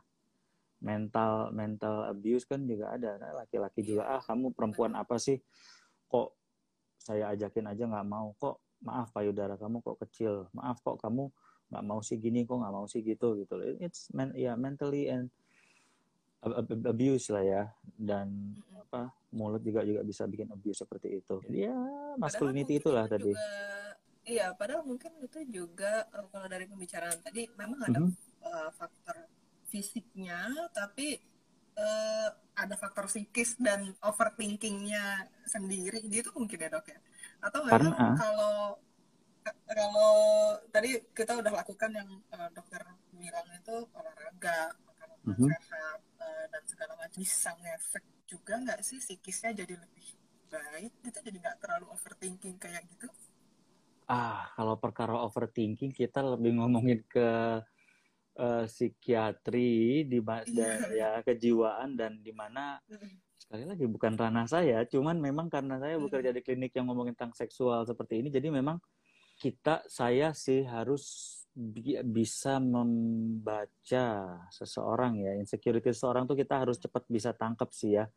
[0.79, 3.19] Mental mental abuse kan juga ada.
[3.19, 5.43] Nah, laki-laki juga ah kamu perempuan apa sih?
[6.07, 6.29] Kok
[7.03, 8.31] saya ajakin aja nggak mau?
[8.39, 10.45] Kok maaf payudara kamu kok kecil.
[10.53, 11.29] Maaf kok kamu
[11.67, 15.27] nggak mau sih gini kok nggak mau sih gitu gitu it's men ya mentally and
[16.39, 17.63] ab- ab- abuse lah ya.
[17.83, 21.35] Dan apa mulut juga juga bisa bikin abuse seperti itu.
[21.43, 23.31] Jadi ya Padahal masculinity itulah itu tadi.
[23.35, 23.95] juga-
[24.27, 28.11] iya padahal mungkin itu juga eh, kalau dari pembicaraan tadi memang ada Mhm.
[28.43, 29.15] eh, faktor
[29.67, 31.19] fisiknya tapi
[31.77, 35.03] eh, ada faktor psikis dan overthinkingnya
[35.45, 36.01] sendiri.
[36.03, 36.97] Gitu mungkin ya dok ya
[37.39, 38.55] atau memang Karena- kalau
[39.63, 40.11] kalau
[40.69, 42.83] tadi kita udah lakukan yang eh, dokter
[43.13, 45.47] bilang itu olahraga makan makanan Mhm.
[45.49, 47.15] sehat eh, dan segala macam.
[47.15, 50.07] Bisa ngefek juga nggak sih psikisnya jadi lebih
[50.47, 51.19] baik gitu?
[51.21, 53.07] Jadi nggak terlalu overthinking kayak gitu?
[54.05, 57.59] Ah kalau perkara overthinking kita lebih ngomongin ke
[58.37, 60.71] eh, psikiatri di Iya.
[60.93, 62.77] ya kejiwaan dan di mana
[63.47, 67.31] sekali lagi bukan ranah saya, cuman memang karena saya bekerja di klinik yang ngomongin tentang
[67.31, 68.75] seksual seperti ini, jadi memang
[69.39, 71.03] kita saya sih harus
[71.55, 78.11] bi- bisa membaca seseorang ya, insecurity seseorang tuh kita harus cepat bisa tangkap sih ya,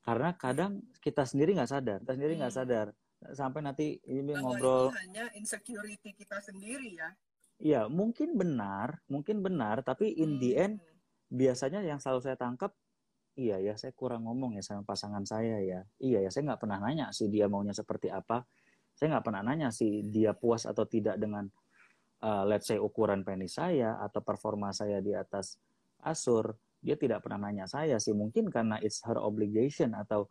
[0.00, 2.60] karena kadang kita sendiri nggak sadar, kita sendiri nggak Hmm.
[2.64, 2.86] sadar
[3.32, 7.08] sampai nanti ini ngobrol itu hanya insecurity kita sendiri ya
[7.56, 11.00] ya mungkin benar mungkin benar tapi in the end Hmm.
[11.32, 12.76] biasanya yang selalu saya tangkap
[13.34, 15.80] iya ya saya kurang ngomong ya sama pasangan saya ya.
[15.98, 18.46] Iya ya saya nggak pernah nanya sih dia maunya seperti apa.
[18.94, 21.50] Saya nggak pernah nanya sih dia puas atau tidak dengan
[22.22, 25.58] uh, let's say ukuran penis saya atau performa saya di atas
[26.00, 26.54] asur
[26.84, 28.14] dia tidak pernah nanya saya sih.
[28.14, 30.30] Mungkin karena it's her obligation atau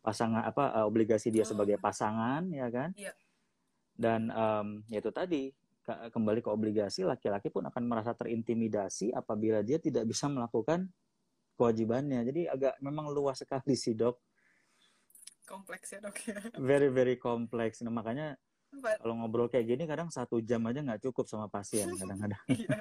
[0.00, 1.52] pasangan apa uh, obligasi dia Oh.
[1.52, 2.90] sebagai pasangan ya kan?
[2.96, 3.12] Iya.
[4.00, 5.52] dan um, ya itu tadi
[5.84, 10.88] ke- kembali ke obligasi laki-laki pun akan merasa terintimidasi apabila dia tidak bisa melakukan
[11.60, 12.24] kewajibannya.
[12.24, 14.16] Jadi agak memang luas sekali sih dok.
[15.44, 16.38] Kompleks ya dok ya.
[16.56, 17.82] Very very kompleks.
[17.82, 18.40] Nah, makanya
[18.70, 22.38] But- kalau ngobrol kayak gini kadang satu jam aja nggak cukup sama pasien kadang-kadang.
[22.46, 22.78] Iya.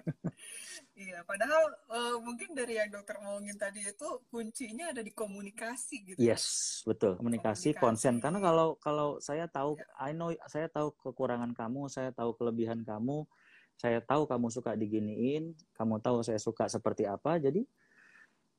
[0.94, 6.20] Iya padahal eh, mungkin dari yang dokter ngomongin tadi itu kuncinya ada di komunikasi gitu
[6.20, 6.46] yes
[6.86, 7.18] betul.
[7.18, 7.82] Komunikasi Komunikasi.
[7.82, 8.14] konsen.
[8.22, 9.90] Karena kalau kalau saya tahu Ya.
[9.98, 13.26] I know saya tahu kekurangan kamu saya tahu kelebihan kamu
[13.74, 17.64] saya tahu kamu suka diginiin kamu tahu saya suka seperti apa jadi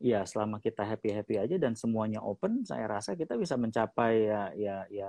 [0.00, 4.42] ya selama kita happy happy aja dan semuanya open saya rasa kita bisa mencapai ya
[4.56, 5.08] ya ya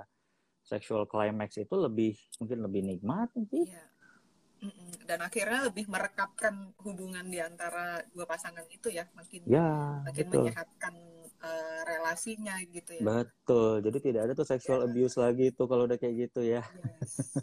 [0.61, 3.87] sexual climax itu lebih mungkin lebih nikmat iya
[4.61, 4.93] Mm-mm.
[5.09, 10.37] Dan akhirnya lebih merekatkan hubungan di antara dua pasangan itu ya, makin Ya, makin betul.
[10.45, 10.93] menyehatkan
[11.41, 13.01] eh, relasinya gitu ya.
[13.01, 13.81] Betul.
[13.81, 14.93] Jadi tidak ada tuh sexual Ya.
[14.93, 16.61] abuse lagi tuh kalau udah kayak gitu ya.
[16.77, 17.41] Yes.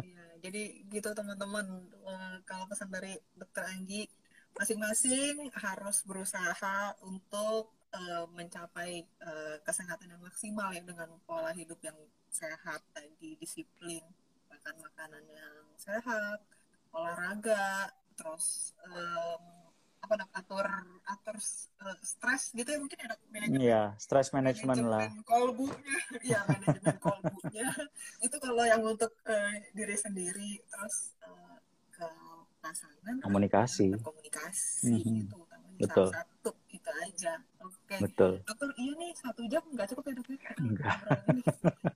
[0.00, 1.84] Iya, jadi gitu teman-teman.
[1.92, 4.08] Eh, kalau pesan dari Dokter Anggi,
[4.54, 11.96] masing-masing harus berusaha untuk eh, mencapai eh, kesehatan yang maksimal ya dengan pola hidup yang
[12.30, 14.02] sehat tadi, disiplin,
[14.50, 16.38] makan makanan yang sehat,
[16.90, 19.42] olahraga, terus em,
[19.98, 20.66] apa namanya, atur
[21.08, 25.06] atur eh, stres gitu ya mungkin ada manajemen Iya, stress management lah.
[25.06, 25.96] manajemen kolbunya
[26.34, 27.68] ya manajemen kolbunya
[28.20, 31.30] itu kalau yang untuk eh, diri sendiri terus ke
[32.64, 33.92] pasangan Komunikasi.
[33.92, 35.16] berkomunikasi Mhm.
[35.22, 36.08] itu utamanya Betul.
[36.08, 38.32] salah satu itu aja oke Betul.
[38.42, 40.96] dokter iya nih satu jam nggak cukup ya dokter Kita Enggak.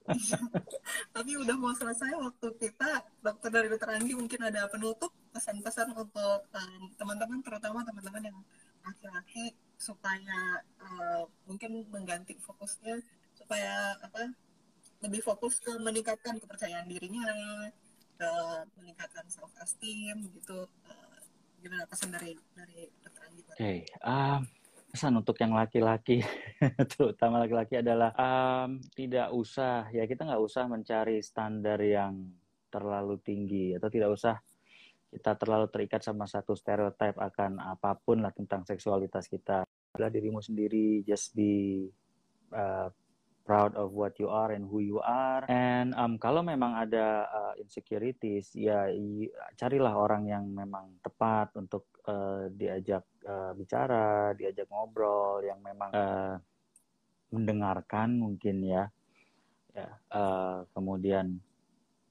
[1.14, 6.40] tapi udah mau selesai waktu kita dokter dari dokter Anggi mungkin ada penutup pesan-pesan untuk
[6.50, 8.38] em, teman-teman terutama teman-teman yang
[8.82, 10.38] laki-laki supaya
[10.78, 12.98] eh, mungkin mengganti fokusnya
[13.34, 14.32] supaya apa
[14.98, 17.22] lebih fokus ke meningkatkan kepercayaan dirinya
[18.18, 18.32] ke
[18.74, 21.22] meningkatkan self esteem gitu Eh,
[21.62, 24.40] gimana pesan dari dari dokter Anggi Oke, um,
[24.90, 26.22] pesan untuk yang laki-laki,
[26.94, 32.30] terutama laki-laki adalah um, tidak usah, ya kita nggak usah mencari standar yang
[32.68, 34.38] terlalu tinggi atau tidak usah
[35.08, 39.64] kita terlalu terikat sama satu stereotip akan apa pun lah tentang seksualitas kita.
[39.96, 41.88] Adalah dirimu sendiri, just be
[42.52, 42.92] uh,
[43.48, 45.40] proud of what you are and who you are.
[45.48, 48.92] And um, kalau memang ada uh, insecurities, ya
[49.56, 56.36] carilah orang yang memang tepat untuk uh, diajak uh, bicara, diajak ngobrol, yang memang uh,
[57.32, 58.84] mendengarkan mungkin ya.
[59.72, 61.40] Ya, uh, kemudian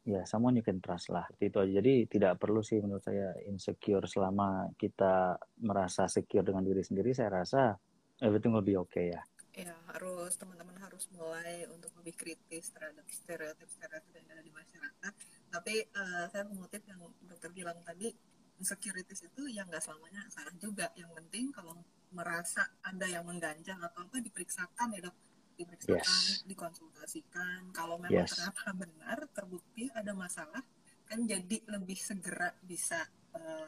[0.08, 1.30] ya someone you can trust lah.
[1.38, 1.78] Itu aja.
[1.78, 7.14] Jadi tidak perlu sih menurut saya insecure selama kita merasa secure dengan diri sendiri.
[7.14, 7.78] Saya rasa
[8.26, 9.22] everything will be okay ya.
[9.58, 15.14] ya harus teman-teman harus mulai untuk lebih kritis terhadap stereotip-stereotip yang ada di masyarakat
[15.54, 18.10] tapi eh, saya mengutip yang dokter bilang tadi
[18.58, 21.78] insecurities itu yang nggak selamanya salah juga yang penting kalau
[22.10, 25.14] merasa ada yang mengganjal atau apa diperiksakan ya dok
[25.54, 26.42] diperiksakan Yes.
[26.50, 28.34] dikonsultasikan kalau memang Yes.
[28.34, 30.66] ternyata benar terbukti ada masalah
[31.06, 33.06] kan jadi lebih segera bisa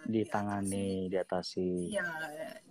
[0.10, 1.92] Ditangani, diatasi.
[1.94, 2.08] Ya,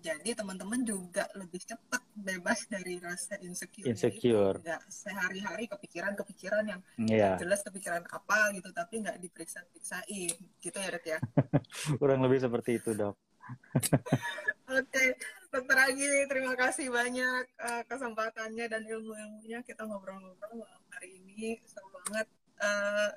[0.01, 3.87] jadi teman-teman juga lebih cepat bebas dari rasa insecure.
[3.87, 4.59] Insecure.
[4.59, 7.37] Nggak sehari-hari kepikiran-kepikiran yang Iya.
[7.39, 10.35] nggak jelas kepikiran apa gitu, tapi nggak diperiksa-periksain.
[10.59, 11.19] Gitu ya dok ya.
[12.01, 13.17] Kurang lebih seperti itu, Dok.
[14.69, 15.05] Oke,
[15.49, 19.65] dokter Agi, terima kasih banyak eh, kesempatannya dan ilmu-ilmunya.
[19.65, 20.61] Kita ngobrol-ngobrol
[20.93, 21.57] hari ini.
[21.65, 22.29] Seru banget.
[22.61, 23.09] Eh,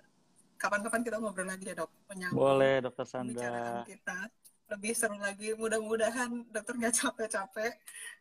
[0.62, 1.90] Kapan-kapan kita ngobrol lagi ya dok.
[2.06, 3.82] Menyambung Boleh, Dokter Sandra.
[3.84, 4.30] kita
[4.70, 5.52] lebih seru lagi.
[5.54, 7.74] Mudah-mudahan dokter nggak capek-capek,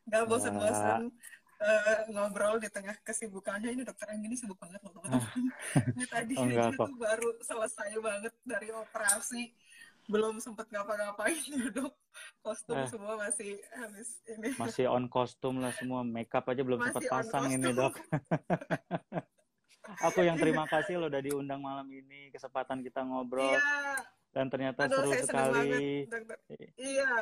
[0.03, 1.13] nggak bosan-bosan
[1.61, 3.71] eh, ngobrol di tengah kesibukannya.
[3.71, 5.53] Ini dokter yang ini sibuk banget loh teman-teman.
[5.95, 9.53] Ini tadi Oh, enggak tuh baru selesai banget dari operasi,
[10.09, 11.93] belum sempet ngapa-ngapain ya dok.
[12.41, 12.89] Kostum Eh.
[12.89, 14.51] semua masih habis ini.
[14.57, 16.01] Masih on kostum lah semua.
[16.03, 17.71] Makeup aja belum sempat pasang ini.
[17.71, 17.95] Dok.
[19.99, 23.99] Aku yang terima kasih loh udah diundang malam ini, kesempatan kita ngobrol Iya,
[24.31, 25.81] dan ternyata aduh seru banget sekali.
[26.79, 27.13] Iya.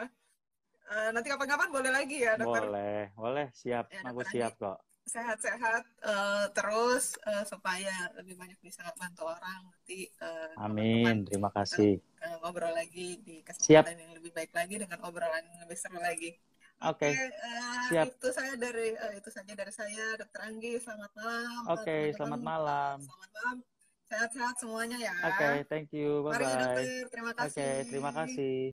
[0.88, 2.64] Eh, nanti kapan-kapan boleh lagi ya dokter.
[2.64, 3.92] Boleh, boleh, siap.
[3.92, 4.78] Ya, Aku siap kok.
[5.08, 11.96] sehat-sehat eh, terus eh, supaya lebih banyak bisa bantu orang nanti eh, Amin, terima kasih.
[11.96, 13.88] eh, ngobrol lagi di Siap.
[13.88, 16.36] kesempatan yang lebih baik lagi dengan obrolan yang lebih seru lagi.
[16.78, 17.26] Oke, eh,
[17.90, 18.06] siap.
[18.06, 21.62] itu saya dari eh, itu saja dari saya Dokter Anggi selamat malam.
[21.74, 22.14] Oke, teman-teman.
[22.14, 22.96] selamat malam.
[23.02, 23.56] Selamat malam.
[24.06, 25.14] Sehat-sehat semuanya ya.
[25.26, 26.22] Oke, thank you.
[26.22, 26.54] Mari Bye-bye.
[26.62, 27.74] dokter, terima Oke, kasih.
[27.90, 28.70] terima kasih.